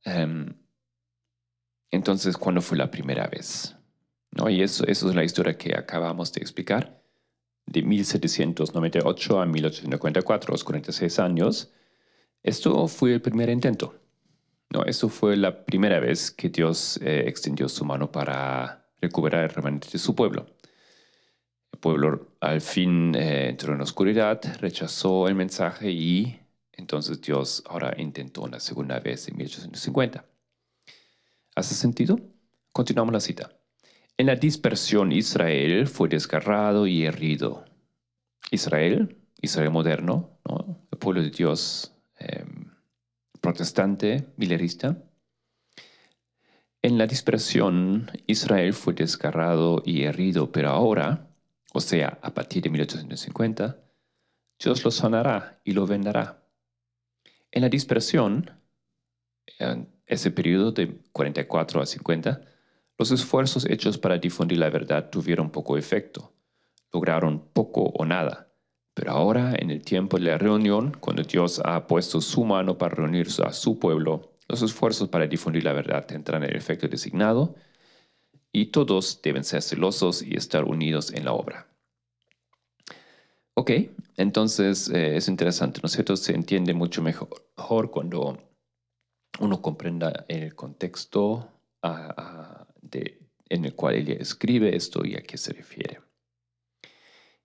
Em, 0.05 0.55
entonces, 1.90 2.37
¿cuándo 2.37 2.62
fue 2.62 2.78
la 2.78 2.90
primera 2.90 3.26
vez? 3.26 3.75
Y 4.49 4.62
eso, 4.62 4.87
eso 4.87 5.09
es 5.09 5.14
la 5.14 5.25
historia 5.25 5.56
que 5.56 5.75
acabamos 5.75 6.33
de 6.33 6.40
explicar. 6.40 7.02
De 7.66 7.83
1798 7.83 9.40
a 9.40 9.47
1854, 9.47 10.52
los 10.52 10.62
46 10.62 11.18
años, 11.18 11.73
esto 12.42 12.87
fue 12.87 13.12
el 13.14 13.21
primer 13.21 13.49
intento. 13.49 13.95
No, 14.71 14.85
eso 14.85 15.09
fue 15.09 15.37
la 15.37 15.64
primera 15.64 15.99
vez 16.00 16.30
que 16.30 16.49
Dios 16.49 16.99
eh, 17.02 17.25
extendió 17.26 17.68
su 17.68 17.85
mano 17.85 18.11
para 18.11 18.87
recuperar 19.00 19.45
el 19.45 19.50
remanente 19.50 19.88
de 19.90 19.99
su 19.99 20.14
pueblo. 20.14 20.47
El 21.73 21.78
pueblo 21.80 22.28
al 22.40 22.61
fin 22.61 23.14
eh, 23.14 23.49
entró 23.49 23.73
en 23.73 23.78
la 23.78 23.85
oscuridad, 23.85 24.40
rechazó 24.61 25.28
el 25.28 25.35
mensaje 25.35 25.90
y 25.90 26.40
entonces 26.73 27.21
Dios 27.21 27.62
ahora 27.66 27.95
intentó 27.99 28.42
una 28.42 28.61
segunda 28.61 29.00
vez 29.00 29.28
en 29.28 29.37
1850. 29.37 30.25
¿Hace 31.54 31.75
sentido? 31.75 32.21
Continuamos 32.73 33.12
la 33.12 33.21
cita. 33.21 33.56
En 34.18 34.26
la 34.26 34.37
dispersión 34.37 35.12
Israel 35.12 35.87
fue 35.87 36.08
desgarrado 36.08 36.87
y 36.87 37.04
herido. 37.04 37.66
Israel, 38.50 39.18
Israel 39.42 39.70
moderno, 39.70 40.38
el 40.90 40.99
pueblo 40.99 41.23
de 41.23 41.28
Dios 41.28 41.94
em, 42.18 42.73
protestante, 43.42 44.26
milerista. 44.38 44.96
En 46.80 46.96
la 46.96 47.06
dispersión 47.06 48.11
Israel 48.26 48.73
fue 48.73 48.94
desgarrado 48.94 49.82
y 49.85 50.04
herido, 50.04 50.50
pero 50.50 50.70
ahora, 50.70 51.28
o 51.75 51.80
sea, 51.80 52.18
a 52.23 52.32
partir 52.32 52.62
de 52.62 52.70
1850, 52.70 53.78
Dios 54.58 54.82
lo 54.82 54.90
sanará 54.90 55.61
y 55.62 55.73
lo 55.73 55.87
vendará. 55.87 56.42
En 57.50 57.61
la 57.61 57.68
dispersión, 57.68 58.50
en 59.58 59.90
ese 60.06 60.30
periodo 60.30 60.73
de 60.73 61.02
44 61.12 61.82
a 61.82 61.87
50, 61.87 62.55
los 62.99 63.11
esfuerzos 63.11 63.67
hechos 63.67 63.99
para 63.99 64.19
difundir 64.19 64.59
la 64.59 64.71
verdad 64.71 65.11
tuvieron 65.11 65.50
poco 65.50 65.76
efecto, 65.76 66.33
lograron 66.93 67.49
poco 67.53 67.83
o 67.83 68.05
nada. 68.05 68.49
Pero 68.95 69.12
ahora, 69.12 69.55
en 69.59 69.71
el 69.71 69.83
tiempo 69.83 70.17
de 70.17 70.25
la 70.25 70.38
reunión, 70.38 70.97
cuando 70.99 71.23
Dios 71.23 71.61
ha 71.65 71.87
puesto 71.87 72.23
su 72.23 72.45
mano 72.45 72.79
para 72.79 72.95
reunirse 72.95 73.43
a 73.43 73.53
su 73.53 73.79
pueblo, 73.79 74.33
los 74.49 74.62
esfuerzos 74.62 75.09
para 75.09 75.26
difundir 75.26 75.65
la 75.65 75.75
verdad 75.75 76.07
tendrán 76.07 76.45
el 76.45 76.57
efecto 76.57 76.88
designado 76.88 77.57
y 78.53 78.67
todos 78.67 79.21
deben 79.23 79.45
ser 79.45 79.61
celosos 79.61 80.23
y 80.23 80.35
estar 80.35 80.65
unidos 80.65 81.12
en 81.12 81.26
la 81.26 81.33
obra. 81.33 81.67
Ok, 83.53 83.71
entonces 84.17 84.88
eh, 84.88 85.17
es 85.17 85.29
interesante, 85.29 85.81
¿no? 85.83 85.88
Se 85.88 86.33
entiende 86.33 86.73
mucho 86.73 87.03
mejor 87.03 87.91
cuando 87.91 88.38
uno 89.41 89.61
comprenda 89.61 90.25
el 90.29 90.55
contexto 90.55 91.50
en 93.49 93.64
el 93.64 93.75
cual 93.75 93.97
ella 93.97 94.14
escribe 94.14 94.75
esto 94.75 95.05
y 95.05 95.14
a 95.14 95.23
qué 95.23 95.37
se 95.37 95.52
refiere. 95.52 96.00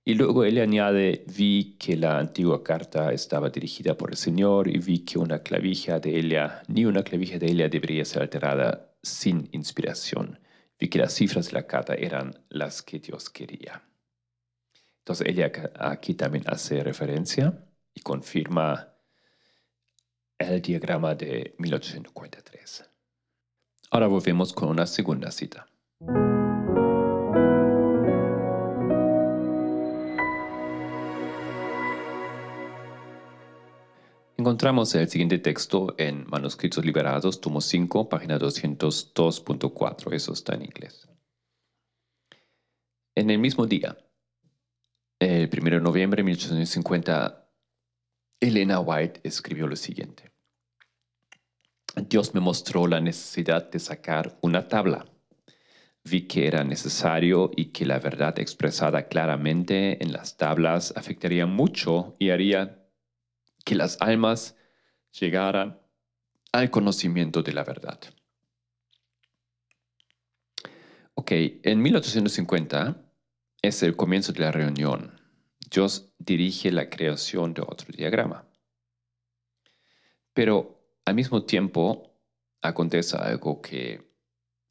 Y 0.03 0.15
luego 0.15 0.43
él 0.43 0.57
añade, 0.57 1.25
vi 1.27 1.77
que 1.77 1.95
la 1.95 2.17
antigua 2.17 2.63
carta 2.63 3.13
estaba 3.13 3.50
dirigida 3.51 3.95
por 3.95 4.10
el 4.10 4.17
Señor 4.17 4.67
y 4.67 4.79
vi 4.79 5.05
que 5.05 5.19
una 5.19 5.43
clavija 5.43 6.00
de 6.00 6.17
ella, 6.17 6.63
ni 6.67 6.86
una 6.86 7.03
clavija 7.03 7.38
de 7.38 7.51
ella 7.51 7.69
debería 7.69 8.03
ser 8.03 8.24
alterada 8.24 8.95
sin 9.03 9.48
inspiración. 9.51 10.39
Vi 10.79 10.89
que 10.89 10.98
las 10.98 11.13
cifras 11.13 11.48
de 11.48 11.53
la 11.53 11.67
carta 11.67 11.93
eran 11.93 12.33
las 12.50 12.81
que 12.81 13.00
Dios 13.00 13.29
quería. 13.29 13.83
Entonces 15.01 15.27
ella 15.27 15.51
aquí 15.79 16.15
también 16.15 16.45
hace 16.48 16.83
referencia 16.83 17.63
y 17.93 18.01
confirma 18.01 18.95
el 20.39 20.62
diagrama 20.62 21.13
de 21.13 21.55
1843. 21.60 22.90
Ahora 23.93 24.07
volvemos 24.07 24.53
con 24.53 24.69
una 24.69 24.88
segunda 24.88 25.31
cita. 25.31 25.67
Encontramos 34.38 34.95
el 34.95 35.10
siguiente 35.10 35.39
texto 35.39 35.93
en 35.98 36.25
Manuscritos 36.29 36.86
Liberados, 36.86 37.41
tomo 37.41 37.60
5, 37.60 38.07
página 38.07 38.39
202.4. 38.39 40.13
Eso 40.13 40.31
está 40.31 40.55
en 40.55 40.62
inglés. 40.63 41.10
En 43.13 43.29
el 43.29 43.39
mismo 43.39 43.68
día, 43.68 43.98
el 45.20 45.50
1 45.51 45.70
de 45.70 45.81
noviembre 45.81 46.22
de 46.22 46.24
1850, 46.24 47.46
Elena 48.39 48.79
White 48.79 49.20
escribió 49.25 49.68
lo 49.68 49.75
siguiente. 49.75 50.30
Dios 51.95 52.33
me 52.33 52.39
mostró 52.39 52.87
la 52.87 53.01
necesidad 53.01 53.69
de 53.69 53.79
sacar 53.79 54.37
una 54.41 54.67
tabla. 54.67 55.05
Vi 56.03 56.21
que 56.27 56.47
era 56.47 56.63
necesario 56.63 57.51
y 57.55 57.65
que 57.65 57.85
la 57.85 57.99
verdad 57.99 58.39
expresada 58.39 59.07
claramente 59.07 60.01
en 60.01 60.13
las 60.13 60.37
tablas 60.37 60.93
afectaría 60.95 61.45
mucho 61.45 62.15
y 62.17 62.29
haría 62.29 62.87
que 63.65 63.75
las 63.75 64.01
almas 64.01 64.55
llegaran 65.19 65.79
al 66.53 66.71
conocimiento 66.71 67.43
de 67.43 67.53
la 67.53 67.63
verdad. 67.63 67.99
Ok, 71.13 71.31
en 71.33 71.81
1850 71.81 73.05
es 73.61 73.83
el 73.83 73.95
comienzo 73.95 74.31
de 74.31 74.39
la 74.39 74.51
reunión. 74.51 75.19
Dios 75.69 76.13
dirige 76.17 76.71
la 76.71 76.89
creación 76.89 77.53
de 77.53 77.61
otro 77.61 77.87
diagrama. 77.95 78.47
Pero 80.33 80.80
al 81.11 81.15
mismo 81.15 81.43
tiempo 81.43 82.09
acontece 82.61 83.17
algo 83.17 83.61
que 83.61 84.01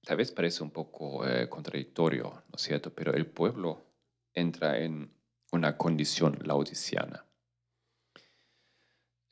tal 0.02 0.16
vez 0.16 0.32
parece 0.32 0.62
un 0.62 0.70
poco 0.70 1.26
eh, 1.28 1.50
contradictorio, 1.50 2.44
¿no 2.48 2.56
es 2.56 2.62
cierto? 2.62 2.94
Pero 2.94 3.12
el 3.12 3.26
pueblo 3.26 3.84
entra 4.32 4.78
en 4.78 5.12
una 5.52 5.76
condición 5.76 6.38
laodiciana. 6.42 7.26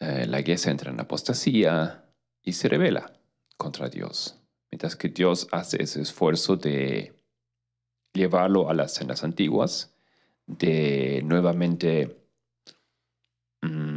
Eh, 0.00 0.26
la 0.26 0.40
iglesia 0.40 0.70
entra 0.70 0.90
en 0.90 1.00
apostasía 1.00 2.04
y 2.42 2.52
se 2.52 2.68
revela 2.68 3.18
contra 3.56 3.88
Dios, 3.88 4.38
mientras 4.70 4.94
que 4.94 5.08
Dios 5.08 5.48
hace 5.50 5.82
ese 5.82 6.02
esfuerzo 6.02 6.56
de 6.56 7.14
llevarlo 8.12 8.68
a 8.68 8.74
las 8.74 8.92
cenas 8.92 9.24
antiguas, 9.24 9.94
de 10.46 11.22
nuevamente 11.24 12.20
mm, 13.62 13.87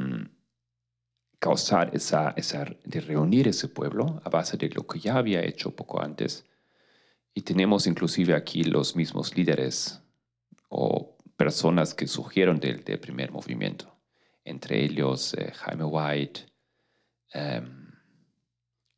causar 1.42 1.90
esa, 1.96 2.36
esa, 2.38 2.66
de 2.84 3.02
reunir 3.02 3.48
ese 3.48 3.68
pueblo 3.68 4.22
a 4.24 4.30
base 4.30 4.58
de 4.58 4.70
lo 4.70 4.86
que 4.86 5.00
ya 5.00 5.16
había 5.16 5.42
hecho 5.44 5.76
poco 5.76 6.00
antes. 6.00 6.46
Y 7.34 7.42
tenemos 7.42 7.88
inclusive 7.88 8.36
aquí 8.36 8.64
los 8.64 8.96
mismos 8.96 9.36
líderes 9.36 10.00
o 10.70 11.18
personas 11.36 11.96
que 11.96 12.06
surgieron 12.06 12.60
del, 12.60 12.84
primer 13.00 13.32
movimiento, 13.32 13.92
entre 14.46 14.84
ellos 14.84 15.34
eh, 15.34 15.52
Jaime 15.52 15.86
White, 15.86 16.42
um, 17.34 17.92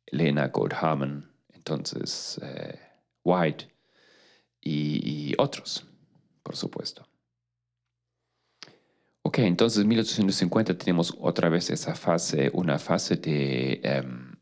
Elena 0.04 0.48
Goldhamen, 0.48 1.26
entonces 1.48 2.38
eh, 2.42 2.78
White, 3.22 3.68
y, 4.60 5.34
otros, 5.38 5.86
por 6.42 6.56
supuesto. 6.56 7.06
Ok, 9.34 9.40
entonces 9.40 9.82
en 9.82 9.88
1850 9.88 10.78
tenemos 10.78 11.12
otra 11.18 11.48
vez 11.48 11.68
esa 11.68 11.96
fase, 11.96 12.52
una 12.54 12.78
fase 12.78 13.16
de, 13.16 13.80
em, 13.82 14.36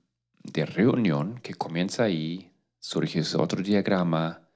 de 0.45 0.67
reunión 0.67 1.41
que 1.43 1.55
comienza 1.55 2.03
ahí, 2.03 2.53
surge 2.79 3.21
ese 3.21 3.39
otro 3.39 3.63
diagrama, 3.63 4.47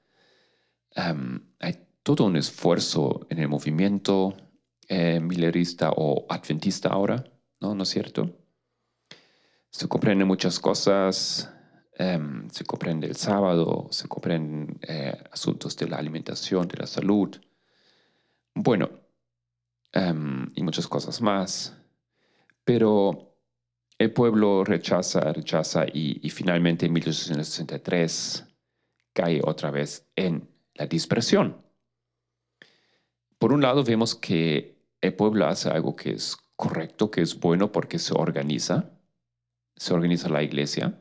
em, 0.95 1.41
hay 1.59 1.87
todo 2.03 2.25
un 2.25 2.35
esfuerzo 2.37 3.25
en 3.31 3.39
el 3.39 3.47
movimiento 3.47 4.37
eh, 4.87 5.19
millerista 5.19 5.89
o 5.95 6.27
adventista 6.29 6.89
ahora, 6.89 7.23
¿no? 7.59 7.73
¿No 7.73 7.81
es 7.81 7.89
cierto? 7.89 8.37
Se 9.71 9.87
comprenden 9.87 10.27
muchas 10.27 10.59
cosas, 10.59 11.49
Em, 11.99 12.47
se 12.51 12.63
comprende 12.63 13.07
el 13.07 13.15
sábado, 13.15 13.87
se 13.89 14.07
comprenden 14.07 14.77
eh, 14.87 15.17
asuntos 15.31 15.75
de 15.77 15.87
la 15.87 15.97
alimentación, 15.97 16.67
de 16.67 16.77
la 16.77 16.85
salud, 16.85 17.35
bueno, 18.53 19.06
em, 19.97 20.49
y 20.55 20.63
muchas 20.63 20.87
cosas 20.87 21.21
más. 21.21 21.75
Pero 22.63 23.35
el 23.97 24.11
pueblo 24.11 24.63
rechaza, 24.63 25.33
rechaza 25.33 25.85
y, 25.87 26.19
y 26.21 26.29
finalmente 26.29 26.85
en 26.85 26.93
1863 26.93 28.45
cae 29.13 29.41
otra 29.43 29.71
vez 29.71 30.07
en 30.15 30.49
la 30.75 30.85
dispersión. 30.85 31.65
Por 33.39 33.53
un 33.53 33.61
lado 33.61 33.83
vemos 33.83 34.15
que 34.15 34.77
el 35.01 35.13
pueblo 35.15 35.47
hace 35.47 35.69
algo 35.69 35.95
que 35.95 36.11
es 36.11 36.37
correcto, 36.55 37.09
que 37.09 37.21
es 37.21 37.39
bueno 37.39 37.71
porque 37.71 37.99
se 37.99 38.13
organiza, 38.15 38.91
se 39.75 39.93
organiza 39.93 40.29
la 40.29 40.43
iglesia, 40.43 40.99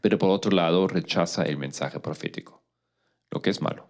pero 0.00 0.18
por 0.18 0.30
otro 0.30 0.50
lado 0.52 0.86
rechaza 0.88 1.42
el 1.42 1.56
mensaje 1.56 2.00
profético, 2.00 2.62
lo 3.30 3.40
que 3.42 3.50
es 3.50 3.60
malo. 3.60 3.89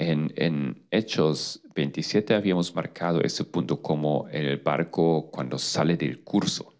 En, 0.00 0.32
en, 0.36 0.86
Hechos 0.92 1.60
27 1.74 2.32
habíamos 2.32 2.72
marcado 2.72 3.20
ese 3.20 3.42
punto 3.44 3.82
como 3.82 4.28
el 4.30 4.58
barco 4.58 5.28
cuando 5.32 5.58
sale 5.58 5.96
del 5.96 6.22
curso. 6.22 6.72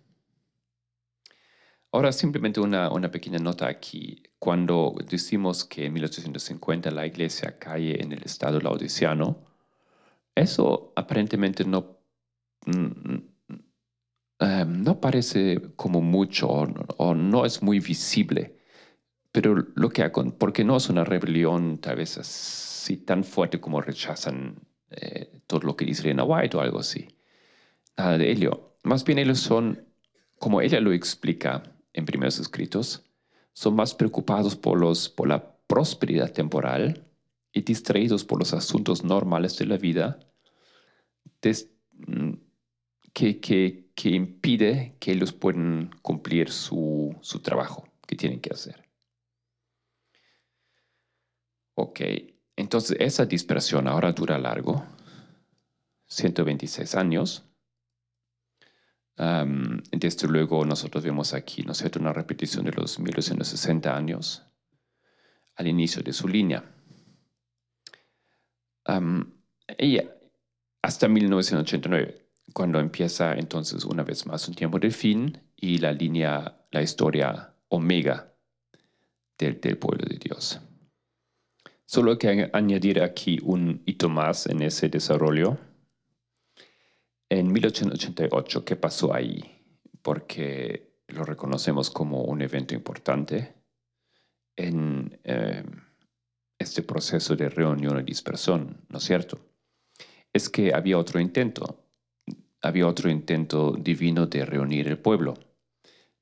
Ahora 1.91 2.13
simplemente 2.13 2.61
una, 2.61 2.93
una 2.93 3.11
pequeña 3.11 3.41
nota 3.41 3.67
aquí. 3.67 4.23
Cuando 4.39 4.95
decimos 5.11 5.65
que 5.65 5.87
en 5.87 5.95
1850 5.95 6.93
la 6.93 7.07
iglesia 7.09 7.59
cae 7.59 8.01
en 8.01 8.13
el 8.13 8.23
estado 8.23 8.61
laodiciano, 8.61 9.45
eso 10.37 10.93
aparentemente 10.95 11.65
no, 11.65 11.99
em, 12.67 13.25
no 14.69 15.01
parece 15.01 15.61
como 15.75 16.01
mucho 16.03 16.49
o, 16.49 16.69
o 16.99 17.15
no 17.17 17.45
es 17.45 17.65
muy 17.65 17.81
visible, 17.81 18.59
pero 19.33 19.57
lo 19.75 19.89
que 19.89 20.09
porque 20.39 20.63
no 20.63 20.77
es 20.77 20.89
una 20.89 21.03
rebelión 21.03 21.79
tal 21.79 21.97
vez 21.97 22.17
así 22.89 22.97
tan 22.97 23.23
fuerte 23.23 23.61
como 23.61 23.83
rechazan 23.83 24.67
eh, 24.91 25.43
todo 25.47 25.61
lo 25.61 25.77
que 25.77 25.85
dice 25.85 26.03
Elena 26.05 26.25
White 26.25 26.57
o 26.57 26.61
algo 26.61 26.79
así. 26.79 27.07
Nada 27.99 28.17
de 28.17 28.31
ello. 28.31 28.77
Más 28.83 29.05
bien 29.05 29.19
ellos 29.19 29.41
son, 29.41 29.87
como 30.39 30.63
ella 30.63 30.81
lo 30.81 30.93
explica 30.93 31.63
en 31.93 32.07
primeros 32.07 32.39
escritos, 32.39 33.05
son 33.53 33.77
más 33.77 33.95
preocupados 33.95 34.57
por, 34.57 34.81
los, 34.81 35.11
por 35.11 35.29
la 35.29 35.55
prosperidad 35.67 36.33
temporal 36.33 37.05
y 37.53 37.61
distraídos 37.61 38.25
por 38.25 38.39
los 38.39 38.55
asuntos 38.55 39.05
normales 39.05 39.59
de 39.59 39.67
la 39.67 39.77
vida 39.77 40.19
mm, 41.43 42.33
que, 43.13 43.41
que, 43.41 43.91
que, 43.95 44.09
impide 44.09 44.97
que 44.99 45.13
ellos 45.13 45.33
puedan 45.35 45.91
cumplir 46.01 46.51
su, 46.51 47.15
su 47.21 47.41
trabajo 47.41 47.87
que 48.07 48.17
tienen 48.17 48.41
que 48.41 48.55
hacer. 48.55 48.83
Ok, 51.75 52.01
entonces 52.59 52.97
esa 52.99 53.25
dispersión 53.25 53.87
ahora 53.87 54.11
dura 54.11 54.37
largo, 54.37 54.85
126 56.09 56.97
años. 56.97 57.45
desde 59.93 60.29
luego 60.29 60.65
nosotros 60.65 61.05
vemos 61.05 61.35
aquí, 61.35 61.63
¿no 61.63 61.71
es 61.71 61.83
una 61.97 62.13
repetición 62.13 62.65
de 62.65 62.73
los 62.73 62.99
1260 62.99 63.97
años 63.97 64.43
al 65.55 65.69
inicio 65.69 66.03
de 66.03 66.13
su 66.13 66.27
línea. 66.27 66.65
y 69.79 70.01
hasta 70.83 71.07
1989, 71.07 72.29
cuando 72.53 72.81
empieza 72.81 73.35
entonces 73.35 73.85
una 73.85 74.03
vez 74.03 74.27
más 74.27 74.49
un 74.49 74.55
tiempo 74.55 74.81
de 74.81 74.91
fin 74.91 75.41
y 75.55 75.79
la 75.79 75.93
línea, 75.93 76.67
la 76.73 76.83
historia 76.83 77.55
omega 77.69 78.33
del, 79.39 79.61
del 79.61 79.79
pueblo 79.79 80.05
de 80.09 80.17
Dios. 80.19 80.61
Solo 81.91 82.11
hay 82.11 82.19
que 82.19 82.51
añadir 82.53 83.01
aquí 83.01 83.39
un 83.43 83.83
hito 83.87 84.11
más 84.11 84.45
en 84.45 84.61
ese 84.61 84.91
desarrollo. 84.91 85.57
En 87.31 87.51
1888, 87.51 88.63
¿qué 88.63 88.77
pasó 88.77 89.15
ahí? 89.15 89.65
Porque 90.03 91.01
lo 91.07 91.25
reconocemos 91.25 91.89
como 91.89 92.25
un 92.25 92.43
evento 92.43 92.75
importante 92.75 93.55
en 94.55 95.19
eh, 95.25 95.65
este 96.59 96.83
proceso 96.83 97.35
de 97.37 97.49
reunión 97.49 97.99
y 97.99 98.03
dispersión, 98.03 98.85
¿no 98.91 98.99
es 98.99 99.05
cierto? 99.05 99.39
Es 100.31 100.51
que 100.51 100.75
había 100.75 100.99
otro 100.99 101.21
intento, 101.21 101.87
había 102.61 102.87
otro 102.87 103.09
intento 103.09 103.73
divino 103.73 104.27
de 104.27 104.45
reunir 104.45 104.89
el 104.89 104.99
pueblo, 104.99 105.39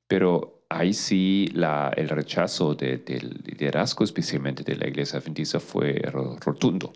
pero 0.07 0.56
ahí 0.69 0.93
sí 0.93 1.49
el 1.53 2.09
rechazo 2.09 2.75
del 2.75 3.41
liderazgo, 3.43 4.03
especialmente 4.03 4.63
de 4.63 4.75
la 4.75 4.87
iglesia 4.87 5.19
adventista, 5.19 5.59
fue 5.59 5.99
rotundo. 6.39 6.93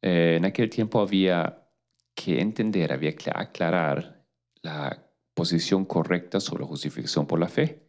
Eh, 0.00 0.36
en 0.36 0.44
aquel 0.44 0.70
tiempo 0.70 1.00
había 1.00 1.68
que 2.14 2.40
entender, 2.40 2.92
había 2.92 3.14
que 3.14 3.30
aclarar 3.34 4.24
la 4.62 5.04
posición 5.34 5.84
correcta 5.84 6.40
sobre 6.40 6.62
la 6.62 6.68
justificación 6.68 7.26
por 7.26 7.38
la 7.38 7.48
fe. 7.48 7.84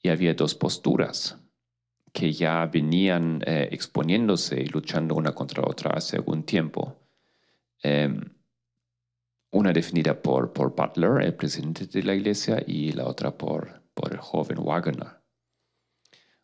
Y 0.00 0.10
había 0.10 0.34
dos 0.34 0.54
posturas 0.54 1.36
que 2.12 2.32
ya 2.32 2.66
venían 2.66 3.42
eh, 3.46 3.68
exponiéndose 3.72 4.60
y 4.60 4.66
luchando 4.66 5.14
una 5.14 5.34
contra 5.34 5.62
otra 5.62 5.90
hace 5.92 6.16
algún 6.16 6.44
tiempo. 6.44 6.96
Em, 7.82 8.37
una 9.50 9.72
definida 9.72 10.20
por, 10.20 10.52
por 10.52 10.74
Butler, 10.74 11.22
el 11.22 11.34
presidente 11.34 11.86
de 11.86 12.02
la 12.02 12.14
iglesia, 12.14 12.62
y 12.66 12.92
la 12.92 13.06
otra 13.06 13.36
por, 13.36 13.82
por 13.94 14.12
el 14.12 14.18
joven 14.18 14.58
Wagner. 14.60 15.18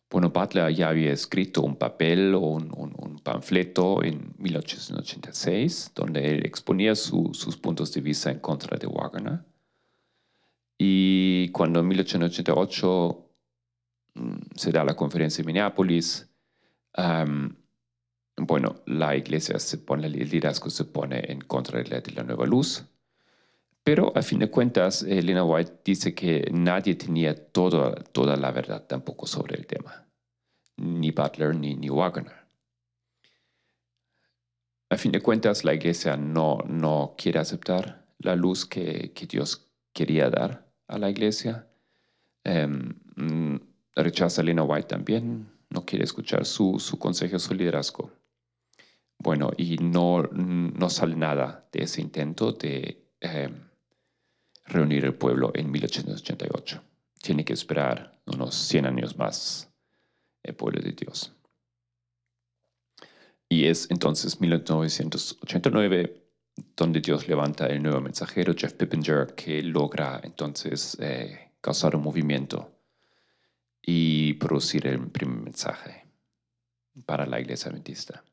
Bueno, 0.09 0.29
Butler 0.29 0.73
ya 0.73 0.89
había 0.89 1.11
escrito 1.11 1.61
un 1.61 1.75
papel 1.75 2.35
o 2.35 2.39
un, 2.39 2.71
un, 2.75 3.19
panfleto 3.19 4.03
en 4.03 4.35
1886 4.37 5.93
donde 5.95 6.29
él 6.29 6.45
exponía 6.45 6.93
sus 6.93 7.57
puntos 7.57 7.91
de 7.91 8.01
vista 8.01 8.29
en 8.29 8.39
contra 8.39 8.77
de 8.77 8.85
Wagner. 8.85 9.43
Y 10.77 11.49
cuando 11.49 11.79
en 11.79 11.87
1888 11.87 13.29
mm, 14.13 14.35
se 14.55 14.71
da 14.71 14.83
la 14.83 14.95
conferencia 14.95 15.41
en 15.41 15.47
Minneapolis, 15.47 16.29
bueno, 18.37 18.75
la 18.85 19.15
iglesia 19.15 19.57
se 19.59 19.79
pone, 19.79 20.07
el 20.07 20.13
liderazgo 20.13 20.69
se 20.69 20.85
pone 20.85 21.31
en 21.31 21.41
contra 21.41 21.81
de 21.81 22.11
la 22.13 22.23
nueva 22.23 22.45
luz 22.45 22.85
pero 23.85 24.11
a 24.15 24.23
fin 24.23 24.39
de 24.39 24.49
cuentas, 24.49 25.03
Elena 25.03 25.43
White 25.43 25.81
dice 25.85 26.15
que 26.15 26.49
nadie 26.51 26.95
tenía 26.95 27.35
toda, 27.35 27.93
toda 27.93 28.35
la 28.35 28.51
verdad 28.51 28.87
tampoco 28.87 29.27
sobre 29.27 29.55
el 29.57 29.67
tema, 29.67 30.07
ni 30.77 31.11
Butler 31.11 31.55
ni, 31.55 31.75
ni 31.75 31.89
Wagner. 31.89 32.33
A 34.89 34.97
fin 34.97 35.11
de 35.11 35.21
cuentas, 35.21 35.63
la 35.63 35.75
iglesia 35.75 36.17
no, 36.17 36.57
no 36.67 37.13
quiere 37.15 37.37
aceptar 37.37 38.07
la 38.17 38.35
luz 38.35 38.65
que, 38.65 39.11
que 39.13 39.27
Dios 39.27 39.67
quería 39.93 40.31
dar 40.31 40.65
a 40.87 40.97
la 40.97 41.11
iglesia. 41.11 41.67
Em, 42.43 42.95
mm, 43.15 43.57
rechaza 43.97 44.41
a 44.41 44.43
Elena 44.43 44.63
White 44.63 44.87
también, 44.87 45.47
no 45.69 45.85
quiere 45.85 46.05
escuchar 46.05 46.45
su, 46.45 46.79
su 46.79 46.97
consejo, 46.97 47.37
su 47.37 47.53
liderazgo. 47.53 48.11
Bueno, 49.19 49.51
y 49.57 49.77
no, 49.77 50.23
no 50.23 50.89
sale 50.89 51.15
nada 51.15 51.67
de 51.71 51.83
ese 51.83 52.01
intento 52.01 52.51
de 52.51 53.05
em, 53.21 53.53
reunir 54.65 55.05
el 55.05 55.13
pueblo 55.13 55.51
en 55.53 55.71
1888. 55.71 56.81
Tiene 57.21 57.45
que 57.45 57.53
esperar 57.53 58.19
unos 58.25 58.55
100 58.55 58.85
años 58.85 59.17
más 59.17 59.71
el 60.43 60.55
pueblo 60.55 60.81
de 60.81 60.91
Dios. 60.91 61.33
Y 63.49 63.65
es 63.65 63.89
entonces 63.89 64.41
1989 64.41 66.25
donde 66.75 67.01
Dios 67.01 67.27
levanta 67.27 67.67
el 67.67 67.83
nuevo 67.83 68.01
mensajero, 68.01 68.53
Jeff 68.55 68.73
Pippinger, 68.73 69.35
que 69.35 69.61
logra 69.61 70.21
entonces 70.23 70.97
eh, 70.99 71.51
causar 71.61 71.95
un 71.95 72.03
movimiento 72.03 72.71
y 73.81 74.33
producir 74.33 74.87
el 74.87 75.09
primer 75.09 75.43
mensaje 75.43 76.05
para 77.05 77.25
la 77.25 77.39
iglesia 77.39 77.69
adventista. 77.69 78.23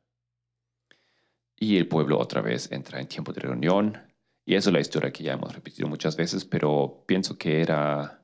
Y 1.57 1.77
el 1.77 1.87
pueblo 1.87 2.19
otra 2.19 2.41
vez 2.41 2.71
entra 2.71 2.99
en 2.99 3.07
tiempo 3.07 3.33
de 3.33 3.41
reunión, 3.41 4.12
y 4.45 4.55
eso 4.55 4.69
es 4.69 4.73
la 4.73 4.79
historia 4.79 5.11
que 5.11 5.23
ya 5.23 5.33
hemos 5.33 5.53
repetido 5.53 5.87
muchas 5.87 6.17
veces, 6.17 6.43
pero 6.43 7.03
pienso 7.07 7.37
que 7.37 7.61
era 7.61 8.23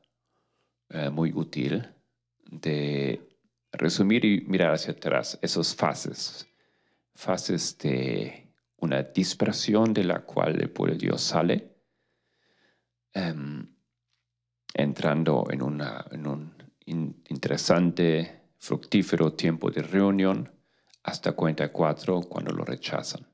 eh, 0.89 1.10
muy 1.10 1.32
útil 1.34 1.88
de 2.45 3.38
resumir 3.71 4.25
y 4.25 4.41
mirar 4.41 4.73
hacia 4.73 4.93
atrás 4.93 5.39
esas 5.41 5.75
fases, 5.75 6.47
fases 7.13 7.77
de 7.77 8.51
una 8.77 9.03
dispersión 9.03 9.93
de 9.93 10.03
la 10.03 10.21
cual 10.21 10.60
el 10.60 10.69
pueblo 10.71 10.93
de 10.93 10.99
Dios 10.99 11.21
sale, 11.21 11.77
em, 13.13 13.75
entrando 14.73 15.45
en, 15.49 15.62
una, 15.62 16.05
en 16.12 16.27
un 16.27 16.53
interesante, 16.86 18.39
fructífero 18.58 19.34
tiempo 19.34 19.71
de 19.71 19.82
reunión 19.82 20.51
hasta 21.03 21.32
44 21.32 22.21
cuando 22.21 22.51
lo 22.51 22.65
rechazan. 22.65 23.25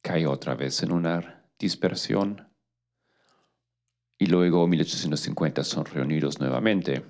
Cae 0.00 0.26
otra 0.26 0.54
vez 0.54 0.82
en 0.82 0.92
una 0.92 1.41
dispersión. 1.62 2.48
Y 4.18 4.26
luego 4.26 4.66
1850 4.66 5.64
son 5.64 5.86
reunidos 5.86 6.38
nuevamente. 6.38 7.04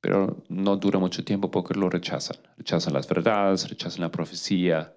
Pero 0.00 0.44
no 0.48 0.76
dura 0.76 0.98
mucho 0.98 1.24
tiempo 1.24 1.50
porque 1.50 1.74
lo 1.74 1.88
rechazan. 1.88 2.38
Rechazan 2.56 2.94
las 2.94 3.08
verdades, 3.08 3.68
rechazan 3.68 4.00
la 4.00 4.10
profecía 4.10 4.96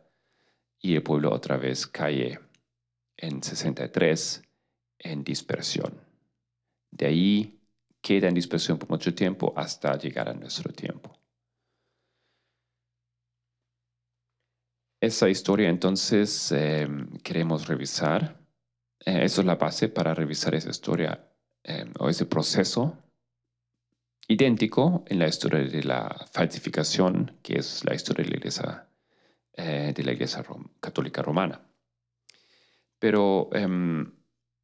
y 0.80 0.96
el 0.96 1.04
pueblo 1.04 1.32
otra 1.32 1.58
vez 1.58 1.86
cae 1.86 2.40
en 3.18 3.44
63 3.44 4.44
en 5.00 5.24
dispersión. 5.24 6.02
De 6.92 7.06
ahí 7.06 7.62
queda 8.02 8.28
en 8.28 8.36
dispersión 8.36 8.78
por 8.78 8.90
mucho 8.90 9.14
tiempo 9.14 9.54
hasta 9.56 9.98
llegar 9.98 10.30
a 10.30 10.34
nuestro 10.34 10.72
tiempo. 10.74 11.22
Esa 15.00 15.30
historia 15.30 15.70
entonces 15.70 16.52
eh, 16.52 16.88
queremos 17.24 17.68
revisar 17.68 18.41
eh, 19.06 19.24
eso 19.24 19.42
es 19.42 19.48
la 19.48 19.56
base 19.56 19.90
para 19.90 20.14
revisar 20.14 20.54
esa 20.56 20.70
historia 20.70 21.28
eh, 21.64 21.86
o 22.00 22.10
ese 22.10 22.26
proceso 22.26 22.98
idéntico 24.28 25.04
en 25.08 25.20
la 25.20 25.28
historia 25.28 25.60
de 25.60 25.84
la 25.84 26.28
falsificación, 26.32 27.40
que 27.42 27.58
es 27.58 27.84
la 27.84 27.96
historia 27.96 28.24
de 28.24 28.32
la 28.32 28.38
Iglesia, 28.38 28.88
eh, 29.54 29.94
de 29.96 30.04
la 30.04 30.14
iglesia 30.14 30.44
Católica 30.80 31.22
Romana. 31.22 31.62
Pero 33.00 33.50
em, 33.54 34.14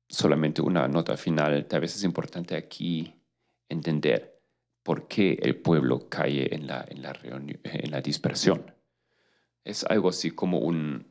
solamente 0.08 0.62
una 0.62 0.88
nota 0.88 1.18
final, 1.18 1.66
tal 1.68 1.82
vez 1.82 1.96
es 1.96 2.04
importante 2.04 2.56
aquí 2.56 3.14
entender 3.68 4.40
por 4.84 5.08
qué 5.08 5.38
el 5.42 5.58
pueblo 5.58 6.08
cae 6.08 6.54
en 6.54 6.68
la, 6.68 6.86
en 6.88 7.92
la 7.92 8.02
dispersión. 8.02 8.74
Es 9.66 9.84
algo 9.84 10.10
así 10.10 10.32
como 10.32 10.60
un 10.60 11.06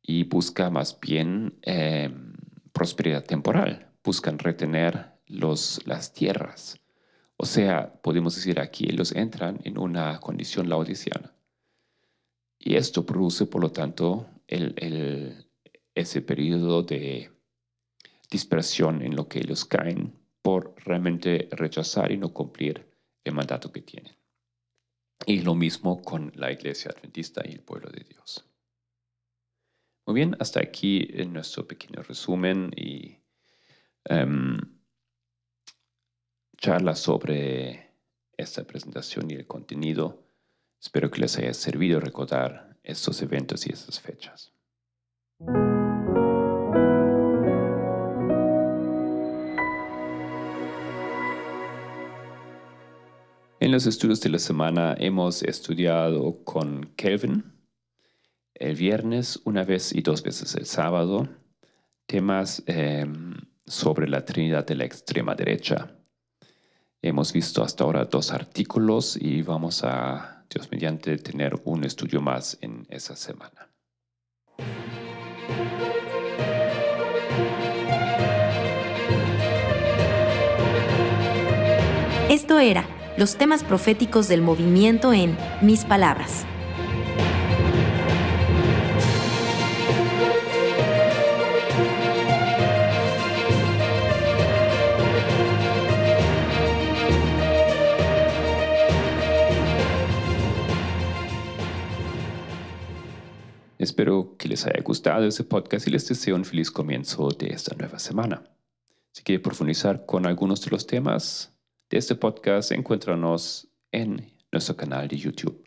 y 0.03 0.25
busca 0.25 0.71
más 0.71 0.99
bien 1.01 1.59
em, 1.63 2.35
prosperidad 2.73 3.25
temporal, 3.25 3.91
buscan 4.05 4.39
retener 4.39 5.13
los, 5.27 5.81
las 5.87 6.13
tierras 6.13 6.81
o 7.43 7.47
sea, 7.47 7.91
podemos 8.03 8.35
decir 8.35 8.61
aquí, 8.61 8.85
ellos 8.91 9.13
entran 9.13 9.61
en 9.65 9.79
una 9.79 10.21
condición 10.21 10.69
laodiciana. 10.69 11.33
Y 12.59 12.77
esto 12.77 13.07
produce, 13.07 13.47
por 13.47 13.63
lo 13.63 13.73
tanto, 13.73 14.29
ese 14.47 16.21
periodo 16.21 16.83
de 16.83 17.33
dispersión 18.31 19.01
en 19.01 19.17
lo 19.17 19.27
que 19.27 19.39
ellos 19.39 19.65
caen 19.65 20.13
por 20.43 20.75
realmente 20.85 21.49
rechazar 21.53 22.13
y 22.13 22.19
no 22.19 22.29
cumplir 22.35 22.87
el 23.25 23.33
mandato 23.33 23.73
que 23.73 23.81
tienen. 23.81 24.15
Y 25.25 25.41
lo 25.41 25.55
mismo 25.55 26.03
con 26.03 26.33
la 26.35 26.53
iglesia 26.53 26.91
adventista 26.95 27.41
y 27.47 27.53
el 27.53 27.63
pueblo 27.63 27.89
de 27.89 28.05
Dios. 28.05 28.45
Muy 30.05 30.17
bien, 30.17 30.37
hasta 30.41 30.61
aquí 30.61 31.09
en 31.15 31.33
nuestro 31.33 31.67
pequeño 31.67 32.03
resumen 32.03 32.71
y 32.77 33.17
em, 34.05 34.59
charla 36.61 36.95
sobre 36.95 37.95
esta 38.37 38.65
presentación 38.65 39.31
y 39.31 39.35
el 39.35 39.47
contenido. 39.47 40.23
Espero 40.79 41.11
que 41.11 41.23
les 41.23 41.39
haya 41.39 41.55
servido 41.55 42.01
recordar 42.01 42.77
estos 42.83 43.23
eventos 43.23 43.67
y 43.67 43.73
estas 43.73 43.99
fechas. 43.99 44.53
En 53.59 53.73
los 53.73 53.87
estudios 53.87 54.21
de 54.21 54.29
la 54.29 54.39
semana 54.39 54.95
hemos 54.99 55.43
estudiado 55.43 56.45
con 56.45 56.93
Kelvin 56.97 57.45
el 58.55 58.75
viernes 58.75 59.41
una 59.45 59.65
vez 59.65 59.95
y 59.95 60.03
dos 60.03 60.23
veces 60.23 60.55
el 60.57 60.67
sábado 60.67 61.27
temas 62.07 62.63
em, 62.67 63.35
sobre 63.65 64.09
la 64.09 64.25
Trinidad 64.25 64.67
de 64.67 64.75
la 64.75 64.85
extrema 64.85 65.35
derecha 65.35 66.00
Hemos 67.03 67.33
visto 67.33 67.63
hasta 67.63 67.85
ahora 67.85 68.05
dos 68.05 68.31
artículos 68.31 69.17
y 69.19 69.41
vamos 69.41 69.85
a, 69.85 70.45
Dios 70.53 70.69
mediante, 70.71 71.17
tener 71.17 71.59
un 71.65 71.85
estudio 71.85 72.21
más 72.21 72.59
en 72.61 72.87
esa 72.91 73.17
semana. 73.17 73.71
Esto 82.29 82.59
era 82.59 82.85
los 83.17 83.37
temas 83.37 83.65
proféticos 83.65 84.29
del 84.29 84.43
movimiento 84.43 85.15
en 85.15 85.39
Mis 85.63 85.87
Palabras. 85.87 86.45
Espero 103.91 104.37
que 104.39 104.49
les 104.49 104.65
haya 104.67 104.81
gustado 104.85 105.27
ese 105.27 105.43
podcast 105.43 105.89
y 105.89 105.91
les 105.91 106.07
deseo 106.09 106.37
un 106.37 106.45
feliz 106.45 106.71
comienzo 106.71 107.29
de 107.31 107.49
esta 107.49 107.75
nueva 107.75 107.99
semana. 107.99 108.45
Si 109.11 109.25
quieren 109.25 109.43
profundizar 109.43 110.07
con 110.07 110.27
algunos 110.27 110.65
de 110.65 110.71
los 110.71 110.87
temas 110.87 111.53
de 111.91 111.99
este 111.99 112.15
podcast, 112.15 112.71
encuéntranos 112.71 113.67
en 113.91 114.33
nuestro 114.53 114.77
canal 114.77 115.09
de 115.09 115.17
YouTube. 115.17 115.65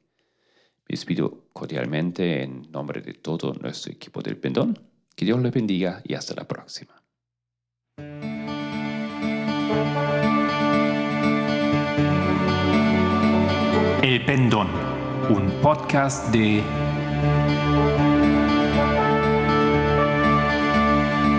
Me 0.88 0.94
despido 0.94 1.50
cordialmente 1.52 2.44
en 2.44 2.72
nombre 2.72 3.02
de 3.02 3.14
todo 3.14 3.54
nuestro 3.56 3.92
equipo 3.92 4.22
del 4.22 4.38
Pendón. 4.38 4.80
Que 5.18 5.26
Dios 5.26 5.42
les 5.42 5.52
bendiga 5.52 6.02
y 6.06 6.14
hasta 6.14 6.34
la 6.34 6.48
próxima. 6.48 7.04
El 14.02 14.26
Pendón, 14.26 14.70
un 15.30 15.52
podcast 15.62 16.32
de 16.32 16.64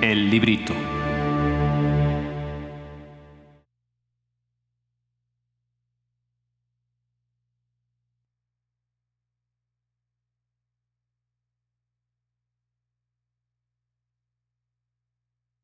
El 0.02 0.30
librito. 0.30 0.93